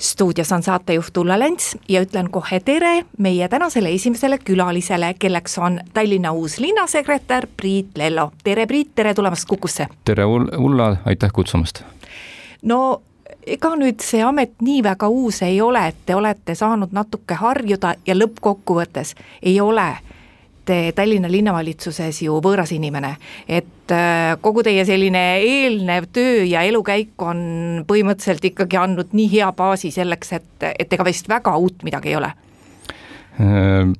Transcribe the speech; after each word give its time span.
stuudios 0.00 0.52
on 0.52 0.62
saatejuht 0.62 1.16
Ulla 1.16 1.38
Lents 1.38 1.76
ja 1.88 2.02
ütlen 2.02 2.30
kohe 2.30 2.60
tere 2.60 3.04
meie 3.18 3.48
tänasele 3.48 3.92
esimesele 3.94 4.38
külalisele, 4.38 5.14
kelleks 5.18 5.58
on 5.58 5.80
Tallinna 5.94 6.32
uus 6.32 6.58
linnasekretär 6.58 7.46
Priit 7.56 7.96
Lello. 7.96 8.32
tere, 8.44 8.66
Priit, 8.66 8.94
tere 8.94 9.14
tulemast 9.14 9.48
Kukusse! 9.48 9.86
tere, 10.04 10.24
Ulla, 10.24 10.96
aitäh 11.04 11.30
kutsumast! 11.32 11.82
no 12.62 13.02
ega 13.46 13.72
nüüd 13.76 14.02
see 14.04 14.22
amet 14.22 14.52
nii 14.60 14.82
väga 14.84 15.08
uus 15.08 15.42
ei 15.42 15.60
ole, 15.60 15.86
et 15.88 15.96
te 16.06 16.14
olete 16.14 16.54
saanud 16.54 16.92
natuke 16.92 17.34
harjuda 17.34 17.94
ja 18.06 18.14
lõppkokkuvõttes 18.14 19.14
ei 19.42 19.60
ole 19.60 19.96
olete 20.70 20.92
Tallinna 20.94 21.28
linnavalitsuses 21.30 22.22
ju 22.24 22.38
võõras 22.42 22.70
inimene, 22.74 23.16
et 23.48 23.90
äh, 23.92 24.36
kogu 24.40 24.62
teie 24.62 24.84
selline 24.86 25.40
eelnev 25.42 26.10
töö 26.14 26.44
ja 26.46 26.62
elukäik 26.62 27.18
on 27.22 27.84
põhimõtteliselt 27.88 28.44
ikkagi 28.52 28.78
andnud 28.78 29.10
nii 29.12 29.28
hea 29.32 29.50
baasi 29.52 29.90
selleks, 29.90 30.32
et, 30.38 30.68
et 30.78 30.92
ega 30.92 31.04
vist 31.06 31.28
väga 31.28 31.56
uut 31.58 31.82
midagi 31.86 32.12
ei 32.12 32.18
ole? 32.20 32.30
Äh, 33.40 33.90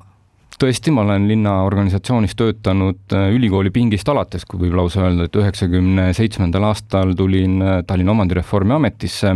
tõesti, 0.61 0.93
ma 0.95 1.03
olen 1.03 1.27
linnaorganisatsioonis 1.31 2.37
töötanud 2.39 3.17
äh, 3.17 3.31
ülikooli 3.35 3.73
pingist 3.75 4.09
alates, 4.09 4.47
kui 4.47 4.63
võib 4.63 4.79
lausa 4.79 5.09
öelda, 5.09 5.27
et 5.27 5.41
üheksakümne 5.43 6.13
seitsmendal 6.15 6.71
aastal 6.71 7.17
tulin 7.19 7.59
Tallinna 7.87 8.15
Omandireformi 8.15 8.79
ametisse 8.79 9.35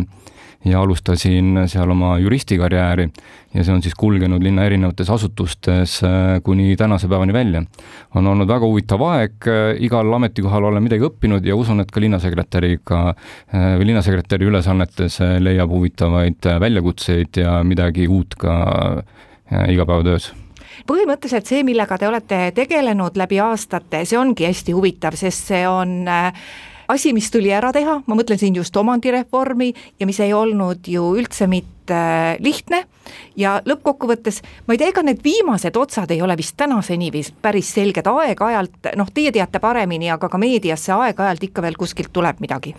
ja 0.65 0.81
alustasin 0.81 1.65
seal 1.69 1.91
oma 1.91 2.19
juristikarjääri 2.19 3.09
ja 3.55 3.65
see 3.65 3.75
on 3.75 3.83
siis 3.85 3.95
kulgenud 3.99 4.43
linna 4.43 4.65
erinevates 4.65 5.11
asutustes 5.11 5.99
äh, 6.05 6.41
kuni 6.43 6.77
tänase 6.77 7.09
päevani 7.09 7.33
välja. 7.33 7.63
on 8.15 8.27
olnud 8.27 8.49
väga 8.49 8.67
huvitav 8.67 9.03
aeg, 9.03 9.49
äh, 9.49 9.75
igal 9.85 10.13
ametikohal 10.13 10.71
olen 10.71 10.83
midagi 10.83 11.05
õppinud 11.07 11.45
ja 11.47 11.57
usun, 11.57 11.81
et 11.81 11.91
ka 11.91 12.01
linnasekretäriga 12.01 13.03
äh, 13.09 13.75
või 13.79 13.91
linnasekretäri 13.93 14.49
ülesannetes 14.51 15.21
leiab 15.39 15.71
huvitavaid 15.71 16.49
väljakutseid 16.61 17.43
ja 17.45 17.61
midagi 17.65 18.09
uut 18.09 18.35
ka 18.39 18.57
igapäevatöös 19.69 20.33
põhimõtteliselt 20.89 21.49
see, 21.49 21.63
millega 21.67 21.99
te 21.99 22.09
olete 22.09 22.39
tegelenud 22.57 23.17
läbi 23.17 23.39
aastate, 23.41 24.05
see 24.09 24.19
ongi 24.19 24.49
hästi 24.49 24.75
huvitav, 24.77 25.17
sest 25.19 25.53
see 25.53 25.63
on 25.69 26.03
äh, 26.11 26.47
asi, 26.89 27.13
mis 27.13 27.31
tuli 27.31 27.53
ära 27.55 27.73
teha, 27.73 28.01
ma 28.07 28.17
mõtlen 28.19 28.41
siin 28.41 28.57
just 28.59 28.77
omandireformi 28.77 29.73
ja 30.01 30.09
mis 30.09 30.21
ei 30.21 30.33
olnud 30.37 30.89
ju 30.89 31.15
üldse 31.19 31.49
mitte 31.51 31.95
äh, 31.95 32.35
lihtne. 32.45 32.85
Ja 33.37 33.59
lõppkokkuvõttes 33.65 34.41
ma 34.67 34.75
ei 34.75 34.81
tea, 34.81 34.91
ega 34.93 35.05
need 35.05 35.23
viimased 35.25 35.77
otsad 35.77 36.11
ei 36.15 36.23
ole 36.25 36.37
vist 36.41 36.57
tänaseni 36.57 37.13
vist 37.13 37.37
päris 37.43 37.73
selged, 37.77 38.09
aeg-ajalt 38.09 38.95
noh, 38.97 39.11
teie 39.15 39.33
teate 39.33 39.61
paremini, 39.61 40.11
aga 40.11 40.29
ka 40.29 40.41
meediasse 40.41 40.95
aeg-ajalt 40.97 41.51
ikka 41.51 41.65
veel 41.65 41.77
kuskilt 41.81 42.13
tuleb 42.13 42.41
midagi 42.45 42.75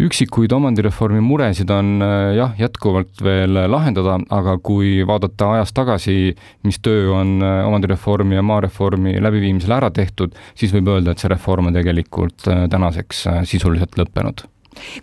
üksikuid 0.00 0.52
omandireformi 0.52 1.20
muresid 1.20 1.70
on 1.70 2.02
äh, 2.02 2.34
jah, 2.36 2.54
jätkuvalt 2.58 3.20
veel 3.24 3.56
lahendada, 3.70 4.18
aga 4.32 4.56
kui 4.64 5.02
vaadata 5.06 5.52
ajas 5.56 5.74
tagasi, 5.76 6.16
mis 6.64 6.80
töö 6.84 7.10
on 7.18 7.42
äh, 7.44 7.60
omandireformi 7.68 8.38
ja 8.38 8.44
maareformi 8.46 9.18
läbiviimisel 9.22 9.76
ära 9.76 9.90
tehtud, 9.90 10.36
siis 10.54 10.72
võib 10.74 10.88
öelda, 10.94 11.12
et 11.12 11.22
see 11.22 11.32
reform 11.32 11.68
on 11.70 11.76
tegelikult 11.76 12.48
äh, 12.48 12.64
tänaseks 12.72 13.26
sisuliselt 13.50 13.98
lõppenud. 14.00 14.46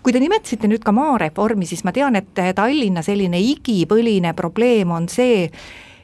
Kui 0.01 0.13
te 0.15 0.21
nimetasite 0.21 0.67
nüüd 0.67 0.81
ka 0.81 0.91
maareformi, 0.95 1.67
siis 1.69 1.85
ma 1.85 1.93
tean, 1.93 2.17
et 2.17 2.33
Tallinna 2.33 3.03
selline 3.05 3.37
igipõline 3.37 4.33
probleem 4.33 4.89
on 4.95 5.05
see, 5.11 5.45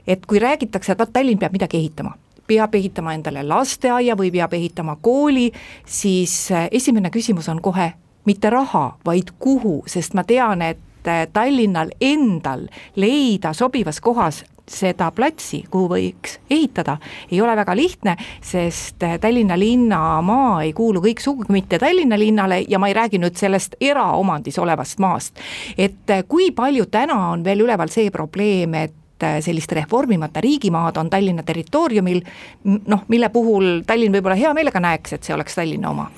et 0.05 0.29
kui 0.29 0.37
räägitakse, 0.39 0.93
et 0.93 1.01
vaat 1.01 1.15
Tallinn 1.15 1.41
peab 1.41 1.57
midagi 1.57 1.81
ehitama 1.81 2.13
peab 2.45 2.75
ehitama 2.77 3.15
endale 3.17 3.41
lasteaia 3.41 4.13
või 4.13 4.29
peab 4.29 4.51
ehitama 4.53 4.99
kooli, 5.01 5.47
siis 5.81 6.35
esimene 6.69 7.09
küsimus 7.09 7.47
on 7.49 7.57
kohe, 7.57 7.87
mitte 8.25 8.49
raha, 8.49 8.97
vaid 9.05 9.35
kuhu, 9.39 9.83
sest 9.87 10.13
ma 10.17 10.23
tean, 10.23 10.61
et 10.61 11.07
äh, 11.07 11.27
Tallinnal 11.33 11.93
endal 12.01 12.67
leida 12.95 13.53
sobivas 13.53 14.01
kohas 14.01 14.43
seda 14.65 15.11
platsi, 15.13 15.61
kuhu 15.69 15.89
võiks 15.91 16.39
ehitada, 16.49 16.97
ei 17.29 17.41
ole 17.41 17.53
väga 17.57 17.75
lihtne, 17.77 18.15
sest 18.41 19.03
äh, 19.05 19.19
Tallinna 19.21 19.57
linna 19.59 19.99
maa 20.25 20.63
ei 20.65 20.73
kuulu 20.73 21.03
kõik 21.05 21.21
sugugi 21.21 21.53
mitte 21.53 21.79
Tallinna 21.79 22.17
linnale 22.19 22.63
ja 22.67 22.81
ma 22.81 22.89
ei 22.89 22.97
räägi 22.97 23.21
nüüd 23.21 23.37
sellest 23.37 23.77
eraomandis 23.81 24.57
olevast 24.59 24.99
maast. 24.99 25.39
et 25.77 26.09
äh, 26.09 26.23
kui 26.27 26.51
palju 26.51 26.85
täna 26.85 27.19
on 27.29 27.43
veel 27.43 27.65
üleval 27.67 27.93
see 27.93 28.11
probleem, 28.11 28.73
et 28.73 28.93
sellist 29.41 29.71
reformimata 29.71 30.41
riigimaad 30.41 30.97
on 30.97 31.09
Tallinna 31.09 31.43
territooriumil, 31.43 32.19
noh, 32.65 33.05
mille 33.07 33.29
puhul 33.29 33.85
Tallinn 33.87 34.11
võib-olla 34.11 34.35
hea 34.35 34.51
meelega 34.53 34.81
näeks, 34.83 35.15
et 35.15 35.23
see 35.23 35.33
oleks 35.33 35.55
Tallinna 35.55 35.93
oma 35.93 36.09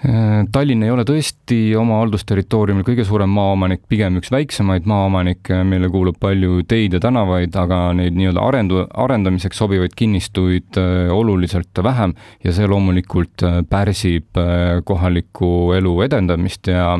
Tallinn 0.00 0.80
ei 0.86 0.90
ole 0.90 1.02
tõesti 1.04 1.74
oma 1.76 1.98
haldusterritooriumil 2.00 2.86
kõige 2.86 3.04
suurem 3.04 3.28
maaomanik, 3.36 3.82
pigem 3.90 4.16
üks 4.16 4.30
väiksemaid 4.32 4.86
maaomanikke, 4.88 5.58
meile 5.68 5.90
kuulub 5.92 6.16
palju 6.20 6.62
teid 6.68 6.96
ja 6.96 7.00
tänavaid, 7.04 7.52
aga 7.60 7.82
neid 7.98 8.16
nii-öelda 8.16 8.40
arendu, 8.40 8.80
arendamiseks 9.04 9.60
sobivaid 9.60 9.92
kinnistuid 9.98 10.78
äh, 10.80 11.12
oluliselt 11.12 11.82
vähem 11.84 12.14
ja 12.44 12.54
see 12.56 12.70
loomulikult 12.70 13.44
äh, 13.44 13.60
pärsib 13.68 14.40
kohaliku 14.88 15.74
elu 15.76 15.92
edendamist 16.06 16.72
ja, 16.72 16.94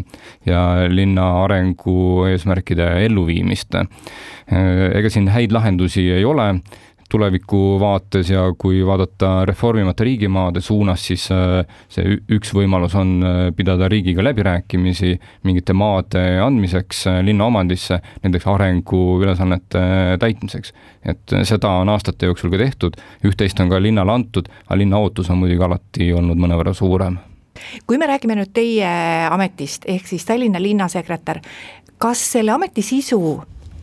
ja 0.44 0.60
linna 0.92 1.30
arengu 1.44 2.26
eesmärkide 2.28 2.90
elluviimist. 3.06 3.80
ega 4.50 5.10
siin 5.12 5.28
häid 5.30 5.52
lahendusi 5.54 6.08
ei 6.10 6.24
ole 6.26 6.48
tuleviku 7.10 7.80
vaates 7.80 8.30
ja 8.30 8.42
kui 8.58 8.80
vaadata 8.86 9.44
reformimata 9.48 10.04
riigimaade 10.04 10.60
suunas, 10.60 11.06
siis 11.06 11.26
äh, 11.34 11.66
see 11.90 12.16
üks 12.36 12.52
võimalus 12.54 12.94
on 12.98 13.16
äh, 13.26 13.40
pidada 13.56 13.88
riigiga 13.90 14.24
läbirääkimisi 14.24 15.16
mingite 15.44 15.74
maade 15.76 16.22
andmiseks 16.44 17.06
äh, 17.10 17.20
linna 17.26 17.48
omandisse, 17.50 18.00
näiteks 18.22 18.46
arenguülesannete 18.54 19.84
täitmiseks. 20.22 20.72
et 21.04 21.32
seda 21.48 21.70
on 21.80 21.88
aastate 21.88 22.26
jooksul 22.26 22.50
ka 22.52 22.58
tehtud, 22.60 22.96
üht-teist 23.26 23.60
on 23.60 23.70
ka 23.72 23.82
linnale 23.82 24.12
antud, 24.12 24.48
aga 24.66 24.78
linna 24.78 24.98
ootus 24.98 25.30
on 25.30 25.42
muidugi 25.42 25.64
alati 25.64 26.12
olnud 26.12 26.38
mõnevõrra 26.38 26.74
suurem 26.76 27.18
kui 27.86 27.98
me 27.98 28.06
räägime 28.08 28.38
nüüd 28.38 28.52
teie 28.56 28.90
ametist, 29.28 29.84
ehk 29.90 30.06
siis 30.08 30.24
Tallinna 30.24 30.62
linnasekretär, 30.62 31.42
kas 32.00 32.22
selle 32.32 32.54
ameti 32.54 32.82
sisu 32.82 33.20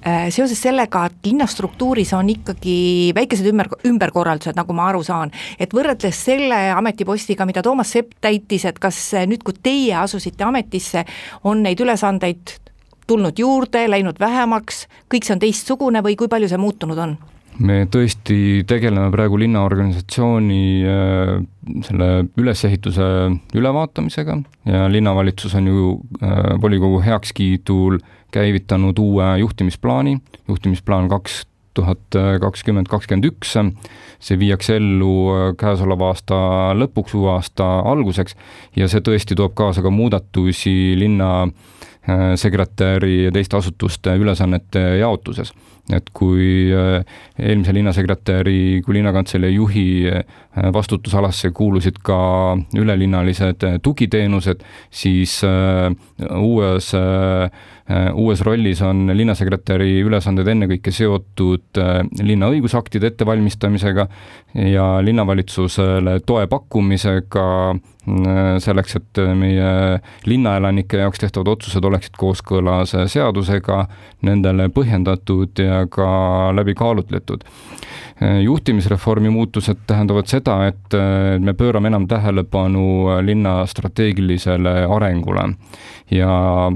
seoses 0.03 0.59
sellega, 0.61 1.05
et 1.09 1.25
linnastruktuuris 1.27 2.13
on 2.15 2.29
ikkagi 2.31 2.77
väikesed 3.17 3.49
ümber, 3.51 3.69
ümberkorraldused, 3.89 4.55
nagu 4.55 4.75
ma 4.77 4.89
aru 4.91 5.01
saan, 5.03 5.33
et 5.59 5.73
võrreldes 5.75 6.21
selle 6.29 6.59
ametipostiga, 6.75 7.47
mida 7.49 7.63
Toomas 7.65 7.91
Sepp 7.95 8.13
täitis, 8.23 8.67
et 8.69 8.79
kas 8.79 8.99
nüüd, 9.27 9.43
kui 9.43 9.57
teie 9.63 9.95
asusite 9.99 10.45
ametisse, 10.47 11.03
on 11.43 11.65
neid 11.65 11.81
ülesandeid 11.83 12.55
tulnud 13.07 13.39
juurde, 13.39 13.87
läinud 13.89 14.19
vähemaks, 14.19 14.85
kõik 15.11 15.27
see 15.27 15.37
on 15.37 15.43
teistsugune 15.43 16.03
või 16.05 16.17
kui 16.19 16.29
palju 16.31 16.51
see 16.51 16.61
muutunud 16.61 17.03
on? 17.03 17.17
me 17.57 17.87
tõesti 17.89 18.63
tegeleme 18.69 19.09
praegu 19.13 19.39
linnaorganisatsiooni 19.41 20.59
äh, 20.85 21.31
selle 21.87 22.09
ülesehituse 22.37 23.07
ülevaatamisega 23.57 24.37
ja 24.69 24.85
linnavalitsus 24.91 25.55
on 25.57 25.71
ju 25.71 25.87
äh, 26.21 26.53
volikogu 26.61 27.01
heakskiidul 27.05 27.97
käivitanud 28.31 28.99
uue 28.99 29.37
juhtimisplaani, 29.39 30.17
juhtimisplaan 30.47 31.09
kaks 31.09 31.45
tuhat 31.77 32.17
kakskümmend, 32.41 32.89
kakskümmend 32.89 33.27
üks, 33.29 33.53
see 34.19 34.39
viiakse 34.39 34.79
ellu 34.79 35.13
äh, 35.33 35.49
käesoleva 35.59 36.11
aasta 36.11 36.37
lõpuks, 36.77 37.13
uue 37.17 37.31
aasta 37.35 37.67
alguseks 37.85 38.37
ja 38.75 38.89
see 38.89 39.03
tõesti 39.05 39.37
toob 39.37 39.53
kaasa 39.57 39.85
ka 39.85 39.93
muudatusi 39.93 40.95
linna 40.97 41.47
sekretäri 42.39 43.25
ja 43.25 43.31
teiste 43.35 43.57
asutuste 43.57 44.13
ülesannete 44.15 44.79
jaotuses. 45.01 45.51
Et 45.93 46.09
kui 46.15 46.67
äh, 46.75 47.03
eelmise 47.39 47.73
linnasekretäri 47.75 48.81
kui 48.85 48.97
linnakantselei 48.97 49.53
juhi 49.55 49.87
äh, 50.09 50.23
vastutusalasse 50.73 51.51
kuulusid 51.55 52.01
ka 52.03 52.19
ülelinnalised 52.77 53.63
äh, 53.67 53.79
tugiteenused, 53.83 54.63
siis 54.91 55.39
uues, 56.39 56.91
uues 58.13 58.41
rollis 58.45 58.81
on 58.85 59.11
linnasekretäri 59.13 60.01
ülesanded 60.05 60.47
ennekõike 60.51 60.91
seotud 60.91 61.79
linna 62.25 62.49
õigusaktide 62.51 63.11
ettevalmistamisega 63.11 64.07
ja 64.73 64.87
linnavalitsusele 65.05 66.19
toe 66.25 66.47
pakkumisega 66.51 67.45
selleks, 68.63 68.95
et 68.95 69.21
meie 69.35 69.71
linnaelanike 70.25 71.01
jaoks 71.01 71.19
tehtavad 71.19 71.51
otsused 71.57 71.85
oleksid 71.85 72.15
kooskõlas 72.19 72.95
seadusega, 73.11 73.83
nendele 74.27 74.69
põhjendatud 74.73 75.59
ja 75.59 75.83
ka 75.91 76.07
läbi 76.55 76.75
kaalutletud 77.27 78.43
juhtimisreformi 78.43 79.29
muutused 79.29 79.83
tähendavad 79.87 80.25
seda, 80.25 80.55
et 80.67 80.95
me 81.39 81.53
pöörame 81.53 81.91
enam 81.91 82.07
tähelepanu 82.09 83.11
linna 83.21 83.65
strateegilisele 83.65 84.87
arengule. 84.89 85.43
Ja 86.11 86.71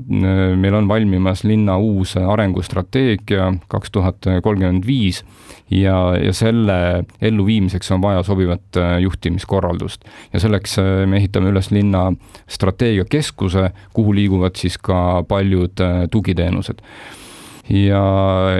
meil 0.55 0.73
on 0.77 0.87
valmimas 0.87 1.43
linna 1.43 1.77
uus 1.77 2.13
arengustrateegia 2.17 3.53
kaks 3.67 3.91
tuhat 3.91 4.29
kolmkümmend 4.43 4.85
viis 4.85 5.23
ja, 5.71 6.17
ja 6.17 6.33
selle 6.33 7.03
elluviimiseks 7.21 7.91
on 7.91 8.01
vaja 8.01 8.23
sobivat 8.23 8.77
äh, 8.77 8.99
juhtimiskorraldust. 8.99 10.05
ja 10.33 10.39
selleks 10.39 10.79
äh, 10.79 11.07
me 11.07 11.17
ehitame 11.17 11.49
üles 11.49 11.71
linna 11.71 12.11
strateegiakeskuse, 12.47 13.69
kuhu 13.93 14.15
liiguvad 14.15 14.59
siis 14.59 14.77
ka 14.77 15.23
paljud 15.27 15.79
äh, 15.81 16.05
tugiteenused 16.11 16.83
ja 17.71 18.03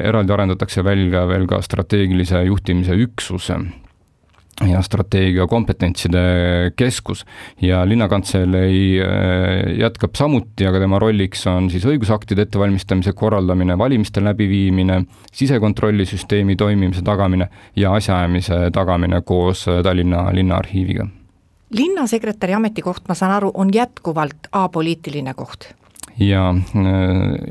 eraldi 0.04 0.34
arendatakse 0.34 0.84
välja 0.84 1.26
veel 1.28 1.48
ka 1.50 1.62
strateegilise 1.62 2.44
juhtimise 2.48 2.96
üksuse 2.96 3.58
ja 4.68 4.82
strateegia 4.86 5.48
kompetentside 5.50 6.22
keskus 6.78 7.26
ja 7.62 7.82
linnakantselei 7.88 9.02
äh, 9.02 9.80
jätkab 9.80 10.16
samuti, 10.16 10.68
aga 10.68 10.80
tema 10.84 11.00
rolliks 11.02 11.48
on 11.50 11.70
siis 11.74 11.86
õigusaktide 11.90 12.46
ettevalmistamise 12.46 13.14
korraldamine, 13.18 13.78
valimiste 13.78 14.24
läbiviimine, 14.24 15.02
sisekontrollisüsteemi 15.34 16.56
toimimise 16.56 17.02
tagamine 17.02 17.50
ja 17.76 17.96
asjaajamise 17.98 18.68
tagamine 18.74 19.22
koos 19.26 19.68
äh, 19.68 19.82
Tallinna 19.84 20.28
linnaarhiiviga. 20.36 21.08
linnasekretäri 21.72 22.54
ametikoht, 22.54 23.08
ma 23.08 23.16
saan 23.16 23.32
aru, 23.40 23.52
on 23.54 23.74
jätkuvalt 23.74 24.52
apoliitiline 24.52 25.34
koht 25.34 25.72
ja 26.20 26.50
äh, 26.50 26.86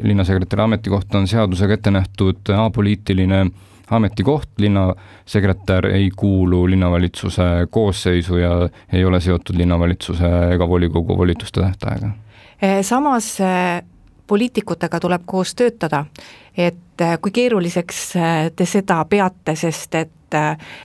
linnasekretäri 0.02 0.62
ametikoht 0.62 1.14
on 1.14 1.28
seadusega 1.28 1.74
ette 1.74 1.90
nähtud 1.90 2.52
apoliitiline 2.56 3.46
ametikoht, 3.90 4.50
linnasekretär 4.58 5.86
ei 5.86 6.10
kuulu 6.16 6.66
linnavalitsuse 6.70 7.42
koosseisu 7.70 8.36
ja 8.36 8.68
ei 8.92 9.04
ole 9.04 9.20
seotud 9.20 9.56
linnavalitsuse 9.58 10.28
ega 10.54 10.68
volikogu 10.68 11.18
volituste 11.18 11.60
tähtaega. 11.60 12.10
Samas 12.82 13.40
eh, 13.40 13.82
poliitikutega 14.30 15.00
tuleb 15.02 15.26
koos 15.26 15.54
töötada, 15.58 16.04
et 16.56 17.02
eh, 17.02 17.18
kui 17.22 17.34
keeruliseks 17.34 18.06
te 18.56 18.66
seda 18.68 19.02
peate, 19.10 19.56
sest 19.58 19.98
et 19.98 20.16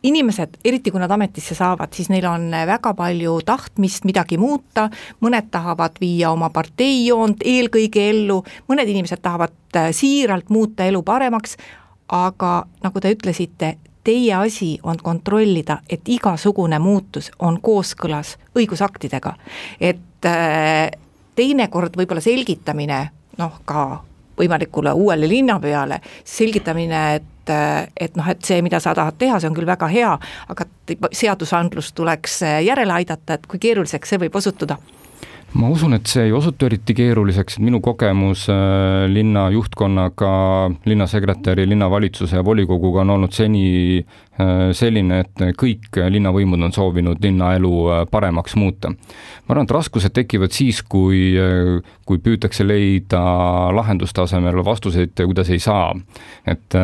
inimesed, 0.02 0.56
eriti 0.66 0.90
kui 0.90 0.98
nad 0.98 1.12
ametisse 1.14 1.54
saavad, 1.54 1.92
siis 1.94 2.08
neil 2.10 2.26
on 2.26 2.48
väga 2.66 2.96
palju 2.98 3.36
tahtmist 3.46 4.08
midagi 4.10 4.40
muuta, 4.42 4.88
mõned 5.22 5.52
tahavad 5.54 6.00
viia 6.02 6.32
oma 6.34 6.50
parteijoont 6.50 7.46
eelkõige 7.46 8.08
ellu, 8.10 8.40
mõned 8.66 8.90
inimesed 8.90 9.22
tahavad 9.22 9.78
siiralt 9.94 10.50
muuta 10.50 10.90
elu 10.90 11.04
paremaks, 11.06 11.60
aga 12.10 12.56
nagu 12.82 13.02
te 13.06 13.14
ütlesite, 13.14 13.76
teie 14.06 14.34
asi 14.34 14.80
on 14.84 14.98
kontrollida, 14.98 15.80
et 15.90 16.10
igasugune 16.10 16.80
muutus 16.80 17.32
on 17.40 17.58
kooskõlas 17.62 18.38
õigusaktidega. 18.56 19.34
et 19.80 20.26
äh, 20.26 20.92
teinekord 21.36 21.98
võib-olla 21.98 22.22
selgitamine 22.22 23.10
noh, 23.38 23.62
ka 23.66 23.86
võimalikule 24.40 24.92
uuele 24.94 25.30
linnapeale, 25.32 26.02
selgitamine, 26.24 27.06
et 27.16 27.32
et 27.46 28.16
noh, 28.18 28.26
et 28.26 28.42
see, 28.42 28.58
mida 28.66 28.80
sa 28.82 28.96
tahad 28.98 29.20
teha, 29.22 29.38
see 29.38 29.46
on 29.46 29.54
küll 29.54 29.68
väga 29.70 29.86
hea, 29.86 30.16
aga 30.50 30.66
seadusandlust 31.14 31.94
tuleks 31.94 32.40
järele 32.66 32.96
aidata, 32.96 33.38
et 33.38 33.46
kui 33.46 33.62
keeruliseks 33.62 34.10
see 34.10 34.22
võib 34.24 34.40
osutuda 34.42 34.80
ma 35.56 35.70
usun, 35.72 35.96
et 35.96 36.10
see 36.10 36.28
ei 36.28 36.34
osutu 36.36 36.68
eriti 36.68 36.94
keeruliseks, 36.98 37.60
minu 37.64 37.80
kogemus 37.84 38.46
äh, 38.52 39.06
linna 39.08 39.48
juhtkonnaga, 39.54 40.32
linnasekretäri, 40.88 41.68
linnavalitsuse 41.72 42.42
ja 42.42 42.44
volikoguga 42.46 43.06
on 43.06 43.14
olnud 43.16 43.36
seni 43.36 44.02
äh, 44.02 44.74
selline, 44.76 45.22
et 45.24 45.44
kõik 45.60 45.96
linnavõimud 46.12 46.68
on 46.68 46.76
soovinud 46.76 47.24
linnaelu 47.24 47.72
äh, 47.88 48.02
paremaks 48.12 48.58
muuta. 48.60 48.92
ma 48.92 49.54
arvan, 49.54 49.70
et 49.70 49.76
raskused 49.78 50.12
tekivad 50.16 50.52
siis, 50.56 50.82
kui, 50.84 51.38
kui 52.06 52.20
püütakse 52.20 52.66
leida 52.66 53.22
lahenduste 53.76 54.26
asemel 54.26 54.60
vastuseid, 54.66 55.16
kuidas 55.16 55.52
ei 55.54 55.62
saa. 55.64 55.94
et 56.46 56.76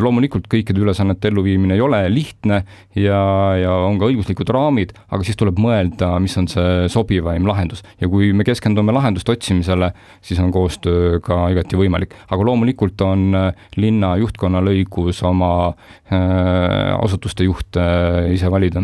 loomulikult 0.00 0.46
kõikide 0.50 0.80
ülesannete 0.80 1.28
elluviimine 1.28 1.74
ei 1.74 1.82
ole 1.82 2.00
lihtne 2.08 2.62
ja, 2.96 3.20
ja 3.58 3.74
on 3.84 3.98
ka 3.98 4.08
õiguslikud 4.08 4.48
raamid, 4.54 4.94
aga 5.10 5.26
siis 5.26 5.36
tuleb 5.36 5.58
mõelda, 5.60 6.14
mis 6.22 6.36
on 6.38 6.48
see 6.48 6.88
sobivaim 6.92 7.46
lahendus 7.48 7.82
ja 8.00 8.08
kui 8.08 8.13
me 8.32 8.44
keskendume 8.44 8.92
lahenduste 8.92 9.32
otsimisele, 9.32 9.92
siis 10.22 10.40
on 10.40 10.52
koostöö 10.52 11.20
ka 11.20 11.48
igati 11.52 11.76
võimalik. 11.76 12.14
aga 12.30 12.44
loomulikult 12.44 13.00
on 13.00 13.34
äh, 13.34 13.68
linna 13.76 14.16
juhtkonnal 14.16 14.70
õigus 14.72 15.22
oma 15.26 15.68
äh, 15.68 16.94
asutuste 17.02 17.44
juhte 17.44 17.80
äh, 17.80 18.32
ise 18.34 18.50
valida. 18.50 18.82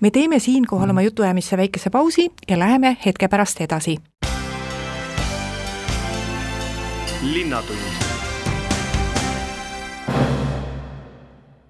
me 0.00 0.10
teeme 0.10 0.38
siinkohal 0.38 0.90
oma 0.90 1.02
jutuajamisse 1.02 1.56
väikese 1.56 1.90
pausi 1.90 2.30
ja 2.48 2.58
läheme 2.58 2.96
hetke 3.06 3.28
pärast 3.28 3.60
edasi. 3.60 3.98
linnatund 7.22 8.09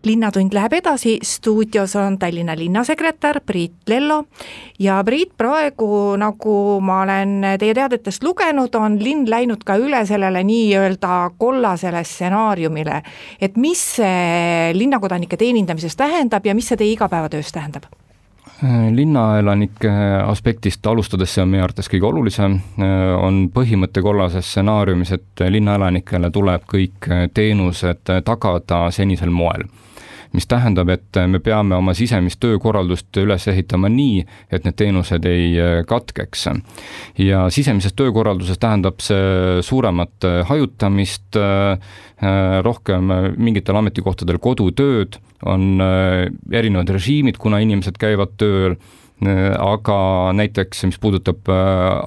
linnatund 0.05 0.55
läheb 0.55 0.73
edasi, 0.73 1.19
stuudios 1.23 1.97
on 1.97 2.19
Tallinna 2.19 2.57
linnasekretär 2.57 3.41
Priit 3.47 3.73
Lello 3.89 4.25
ja 4.79 5.03
Priit, 5.05 5.33
praegu 5.37 6.17
nagu 6.21 6.81
ma 6.81 7.03
olen 7.03 7.45
teie 7.61 7.75
teadetest 7.77 8.25
lugenud, 8.25 8.75
on 8.75 8.99
linn 9.03 9.29
läinud 9.31 9.65
ka 9.67 9.77
üle 9.81 10.05
sellele 10.09 10.43
nii-öelda 10.45 11.31
kollasele 11.39 12.05
stsenaariumile. 12.05 13.03
et 13.41 13.57
mis 13.57 13.81
see 13.97 14.73
linnakodanike 14.75 15.37
teenindamises 15.37 15.97
tähendab 15.97 16.47
ja 16.47 16.55
mis 16.55 16.69
see 16.69 16.77
teie 16.77 16.93
igapäevatöös 16.93 17.53
tähendab? 17.53 17.85
linnaelanike 18.91 19.91
aspektist 20.27 20.87
alustades, 20.87 21.35
see 21.35 21.43
on 21.43 21.49
meie 21.49 21.63
arvates 21.65 21.89
kõige 21.89 22.05
olulisem, 22.09 22.59
on 23.21 23.47
põhimõte 23.55 24.03
kollases 24.05 24.49
stsenaariumis, 24.51 25.13
et 25.17 25.45
linnaelanikele 25.49 26.31
tuleb 26.31 26.67
kõik 26.69 27.09
teenused 27.35 28.13
tagada 28.25 28.83
senisel 28.93 29.33
moel 29.33 29.65
mis 30.33 30.47
tähendab, 30.47 30.91
et 30.93 31.19
me 31.27 31.41
peame 31.43 31.77
oma 31.79 31.95
sisemist 31.97 32.41
töökorraldust 32.43 33.19
üles 33.23 33.47
ehitama 33.51 33.91
nii, 33.93 34.23
et 34.53 34.67
need 34.67 34.77
teenused 34.79 35.27
ei 35.29 35.51
äh, 35.59 35.81
katkeks. 35.89 36.47
ja 37.19 37.49
sisemises 37.51 37.95
töökorralduses 37.99 38.59
tähendab 38.59 39.03
see 39.03 39.61
suuremat 39.67 40.29
äh, 40.29 40.41
hajutamist, 40.47 41.37
äh, 41.37 41.99
rohkem 42.63 43.11
mingitel 43.41 43.77
ametikohtadel 43.81 44.39
kodutööd, 44.39 45.17
on 45.49 45.81
erinevad 46.53 46.91
režiimid, 46.93 47.39
kuna 47.41 47.63
inimesed 47.65 47.97
käivad 47.97 48.35
tööl 48.37 48.75
aga 49.57 49.97
näiteks, 50.37 50.85
mis 50.89 50.99
puudutab 51.01 51.49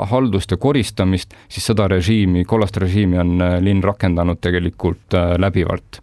haldust 0.10 0.54
ja 0.54 0.58
koristamist, 0.62 1.34
siis 1.50 1.66
seda 1.66 1.88
režiimi, 1.90 2.46
kollast 2.46 2.78
režiimi 2.82 3.18
on 3.22 3.42
linn 3.66 3.82
rakendanud 3.86 4.42
tegelikult 4.42 5.18
läbivalt 5.42 6.03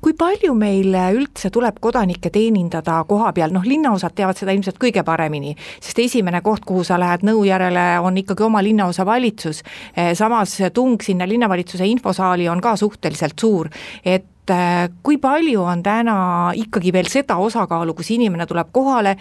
kui 0.00 0.14
palju 0.18 0.54
meil 0.58 0.94
üldse 1.16 1.50
tuleb 1.54 1.78
kodanikke 1.80 2.30
teenindada 2.34 3.00
koha 3.08 3.32
peal, 3.36 3.52
noh 3.54 3.64
linnaosad 3.66 4.14
teavad 4.16 4.38
seda 4.38 4.54
ilmselt 4.56 4.78
kõige 4.82 5.04
paremini, 5.06 5.54
sest 5.80 5.98
esimene 6.04 6.40
koht, 6.44 6.64
kuhu 6.66 6.84
sa 6.84 6.98
lähed 7.00 7.24
nõu 7.26 7.44
järele, 7.48 7.86
on 8.04 8.18
ikkagi 8.20 8.46
oma 8.46 8.62
linnaosa 8.64 9.06
valitsus. 9.06 9.62
Eh, 9.96 10.12
samas 10.18 10.58
tung 10.74 11.00
sinna 11.02 11.28
linnavalitsuse 11.28 11.86
infosaali 11.86 12.48
on 12.48 12.60
ka 12.60 12.76
suhteliselt 12.76 13.38
suur, 13.40 13.70
et 14.04 14.50
eh, 14.50 14.88
kui 15.02 15.18
palju 15.18 15.62
on 15.62 15.82
täna 15.82 16.18
ikkagi 16.54 16.92
veel 16.92 17.10
seda 17.10 17.36
osakaalu, 17.36 17.94
kus 17.94 18.10
inimene 18.14 18.46
tuleb 18.46 18.70
kohale 18.72 19.16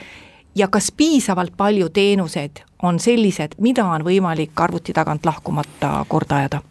ja 0.55 0.67
kas 0.67 0.91
piisavalt 0.91 1.57
palju 1.57 1.89
teenuseid 1.89 2.63
on 2.83 2.99
sellised, 2.99 3.57
mida 3.63 3.85
on 3.85 4.03
võimalik 4.05 4.59
arvuti 4.59 4.93
tagant 4.93 5.25
lahkumata 5.25 6.03
korda 6.07 6.43
ajada? 6.43 6.61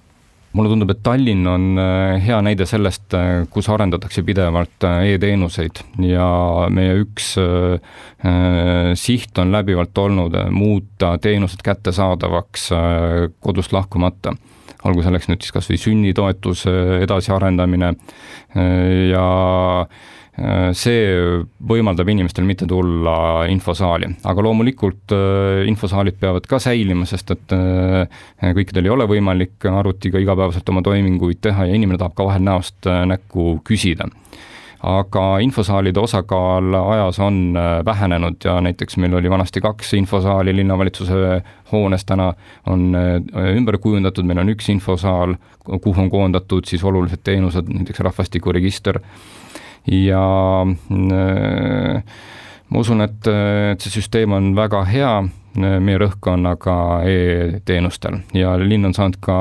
Mulle 0.52 0.73
tundub, 0.73 0.90
et 0.92 1.00
Tallinn 1.04 1.47
on 1.49 1.66
äh, 1.80 2.18
hea 2.23 2.38
näide 2.44 2.66
sellest, 2.68 3.06
äh, 3.16 3.44
kus 3.52 3.68
arendatakse 3.73 4.25
pidevalt 4.26 4.85
äh, 4.87 5.12
e-teenuseid. 5.14 5.82
Ja 6.04 6.28
meie 6.73 6.99
üks 7.02 7.35
siht 9.02 9.38
on 9.42 9.50
läbivalt 9.50 9.99
olnud 9.99 10.37
muuta 10.54 11.16
teenused 11.18 11.62
kättesaadavaks 11.64 12.68
kodust 13.42 13.75
lahkumata. 13.75 14.37
Olgu 14.87 15.02
selleks 15.02 15.26
nüüd 15.30 15.42
siis 15.42 15.54
kas 15.54 15.71
või 15.71 15.80
sünnitoetuse 15.82 16.73
edasiarendamine 17.02 17.92
ja 19.11 19.26
see 20.33 21.01
võimaldab 21.69 22.09
inimestel 22.09 22.47
mitte 22.49 22.65
tulla 22.69 23.45
infosaali, 23.53 24.09
aga 24.25 24.45
loomulikult 24.47 25.12
äh, 25.12 25.67
infosaalid 25.69 26.17
peavad 26.21 26.47
ka 26.49 26.57
säilima, 26.62 27.05
sest 27.09 27.35
et 27.35 27.53
äh, 27.53 28.23
kõikidel 28.57 28.89
ei 28.89 28.95
ole 28.95 29.07
võimalik 29.11 29.67
arvutiga 29.69 30.23
igapäevaselt 30.23 30.73
oma 30.73 30.81
toiminguid 30.87 31.43
teha 31.45 31.69
ja 31.69 31.77
inimene 31.77 32.01
tahab 32.01 32.17
ka 32.17 32.27
vahel 32.31 32.49
näost 32.49 32.89
näkku 32.89 33.59
küsida. 33.69 34.09
Aga 34.83 35.37
infosaalide 35.45 36.01
osakaal 36.03 36.75
ajas 36.75 37.21
on 37.23 37.53
vähenenud 37.87 38.43
ja 38.43 38.57
näiteks 38.65 38.97
meil 38.99 39.15
oli 39.15 39.31
vanasti 39.31 39.61
kaks 39.62 39.93
infosaali 39.95 40.57
linnavalitsuse 40.57 41.37
hoones, 41.71 42.03
täna 42.09 42.33
on 42.67 42.89
ümber 43.53 43.79
kujundatud, 43.79 44.27
meil 44.27 44.41
on 44.43 44.51
üks 44.57 44.73
infosaal, 44.75 45.37
kuhu 45.69 45.95
on 46.03 46.11
koondatud 46.11 46.67
siis 46.67 46.83
olulised 46.83 47.23
teenused, 47.23 47.71
näiteks 47.71 48.03
rahvastikuregister 48.09 48.99
ja 49.87 50.25
ma 52.73 52.81
usun, 52.81 53.05
et, 53.05 53.29
et 53.73 53.85
see 53.85 54.01
süsteem 54.01 54.33
on 54.33 54.53
väga 54.57 54.85
hea, 54.89 55.15
meie 55.53 55.99
rõhk 56.01 56.27
on 56.33 56.47
aga 56.49 56.75
e-teenustel 57.05 58.23
ja 58.37 58.55
linn 58.57 58.89
on 58.89 58.95
saanud 58.97 59.19
ka 59.21 59.37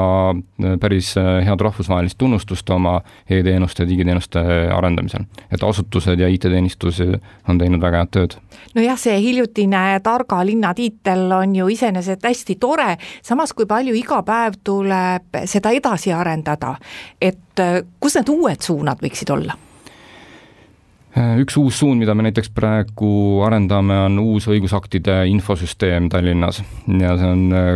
päris 0.81 1.13
head 1.15 1.63
rahvusvahelist 1.63 2.17
tunnustust 2.19 2.69
oma 2.75 2.97
e-teenuste, 3.29 3.87
digiteenuste 3.87 4.43
arendamisel. 4.75 5.23
et 5.51 5.63
asutused 5.63 6.19
ja 6.19 6.27
IT-teenistus 6.27 6.99
on 7.47 7.57
teinud 7.57 7.81
väga 7.81 8.03
head 8.03 8.11
tööd. 8.11 8.37
nojah, 8.75 8.99
see 8.99 9.17
hiljutine 9.23 10.01
targa 10.03 10.43
linna 10.45 10.73
tiitel 10.75 11.31
on 11.31 11.55
ju 11.55 11.71
iseenesest 11.71 12.27
hästi 12.27 12.59
tore, 12.59 12.97
samas 13.23 13.53
kui 13.53 13.65
palju 13.65 13.95
iga 13.95 14.21
päev 14.27 14.59
tuleb 14.63 15.43
seda 15.45 15.71
edasi 15.71 16.11
arendada, 16.11 16.75
et 17.21 17.67
kus 17.99 18.19
need 18.19 18.35
uued 18.35 18.67
suunad 18.67 18.99
võiksid 18.99 19.31
olla? 19.31 19.55
Äh, 21.11 21.41
üks 21.43 21.57
uus 21.59 21.75
suund, 21.81 21.99
mida 21.99 22.13
me 22.15 22.23
näiteks 22.23 22.53
praegu 22.55 23.41
arendame, 23.43 23.97
on 24.05 24.19
uus 24.21 24.45
õigusaktide 24.47 25.25
infosüsteem 25.27 26.07
Tallinnas 26.11 26.61
ja 26.87 27.17
see 27.19 27.31
on 27.33 27.41
äh, 27.51 27.71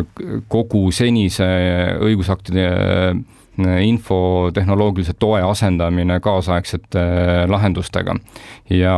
kogu 0.48 0.86
senise 0.96 1.48
õigusaktide 2.06 2.70
äh, 2.72 3.82
infotehnoloogilise 3.84 5.18
toe 5.20 5.42
asendamine 5.44 6.22
kaasaegsete 6.24 7.04
lahendustega. 7.52 8.16
ja 8.72 8.96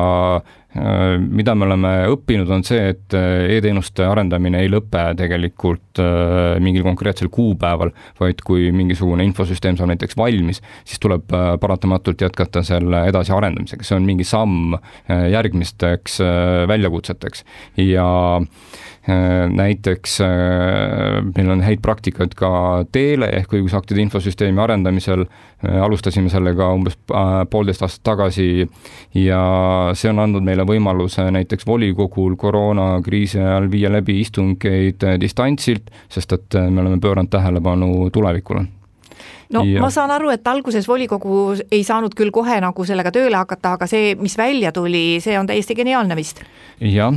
mida 0.75 1.55
me 1.55 1.65
oleme 1.65 1.91
õppinud, 2.11 2.49
on 2.53 2.63
see, 2.67 2.91
et 2.93 3.15
äh, 3.17 3.47
e-teenuste 3.55 4.05
arendamine 4.05 4.59
ei 4.61 4.69
lõpe 4.69 5.03
tegelikult 5.17 6.01
äh, 6.03 6.57
mingil 6.63 6.85
konkreetsel 6.85 7.31
kuupäeval, 7.33 7.93
vaid 8.19 8.43
kui 8.45 8.69
mingisugune 8.75 9.25
infosüsteem 9.27 9.79
saab 9.79 9.93
näiteks 9.93 10.17
valmis, 10.19 10.61
siis 10.85 11.01
tuleb 11.03 11.31
paratamatult 11.61 12.21
jätkata 12.27 12.63
selle 12.67 13.05
edasiarendamisega, 13.09 13.87
see 13.87 13.97
on 13.97 14.05
mingi 14.07 14.27
samm 14.27 14.75
järgmisteks 15.07 16.19
väljakutseteks. 16.69 17.43
Ja 17.81 18.07
Äh, 18.37 18.96
näiteks 19.07 20.21
äh, 20.21 21.23
meil 21.35 21.51
on 21.51 21.61
häid 21.63 21.79
praktikaid 21.83 22.33
ka 22.35 22.49
Teele 22.91 23.29
ehk 23.39 23.53
õigusaktide 23.55 24.01
infosüsteemi 24.03 24.59
arendamisel, 24.59 25.23
äh, 25.63 25.77
alustasime 25.83 26.31
sellega 26.33 26.69
umbes 26.75 26.97
poolteist 27.07 27.85
aastat 27.87 28.03
tagasi 28.11 28.67
ja 29.15 29.41
see 29.95 30.11
on 30.11 30.19
andnud 30.25 30.43
meile 30.47 30.67
võimaluse 30.67 31.29
näiteks 31.31 31.67
volikogul 31.67 32.35
koroonakriisi 32.39 33.39
ajal 33.39 33.71
viia 33.71 33.91
läbi 33.93 34.19
istungeid 34.21 35.07
distantsilt, 35.21 35.91
sest 36.11 36.35
et 36.35 36.59
me 36.69 36.83
oleme 36.83 36.99
pööranud 37.03 37.31
tähelepanu 37.31 38.09
tulevikule 38.13 38.67
no 39.53 39.63
ja. 39.65 39.81
ma 39.83 39.89
saan 39.93 40.11
aru, 40.11 40.31
et 40.33 40.47
alguses 40.47 40.87
volikogu 40.87 41.55
ei 41.71 41.83
saanud 41.87 42.15
küll 42.17 42.31
kohe 42.35 42.59
nagu 42.63 42.85
sellega 42.87 43.11
tööle 43.15 43.39
hakata, 43.39 43.75
aga 43.77 43.87
see, 43.89 44.15
mis 44.19 44.37
välja 44.37 44.73
tuli, 44.75 45.21
see 45.23 45.37
on 45.39 45.49
täiesti 45.49 45.75
geniaalne 45.77 46.17
vist. 46.19 46.43
jah, 46.83 47.13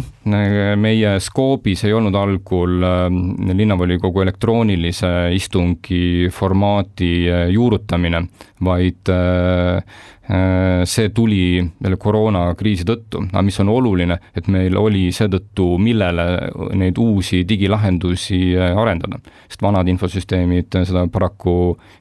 meie 0.81 1.17
skoobis 1.21 1.85
ei 1.85 1.95
olnud 1.97 2.17
algul 2.17 2.85
ähm, 2.87 3.21
linnavolikogu 3.57 4.23
elektroonilise 4.27 5.13
istungi 5.37 6.31
formaadi 6.35 7.13
äh, 7.29 7.47
juurutamine, 7.55 8.25
vaid 8.65 9.11
Äh, 9.11 9.83
see 10.87 11.09
tuli 11.15 11.63
selle 11.83 11.97
koroonakriisi 11.99 12.85
tõttu, 12.87 13.25
aga 13.33 13.43
mis 13.43 13.59
on 13.63 13.73
oluline, 13.73 14.19
et 14.37 14.47
meil 14.53 14.77
oli 14.79 15.09
seetõttu, 15.15 15.73
millele 15.83 16.27
neid 16.79 16.99
uusi 17.03 17.43
digilahendusi 17.49 18.41
äh, 18.55 18.77
arendada. 18.79 19.19
sest 19.49 19.63
vanad 19.63 19.89
infosüsteemid 19.91 20.79
seda 20.85 21.07
paraku 21.11 21.57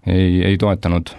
ei, 0.06 0.44
ei 0.52 0.58
toetanud 0.62 1.16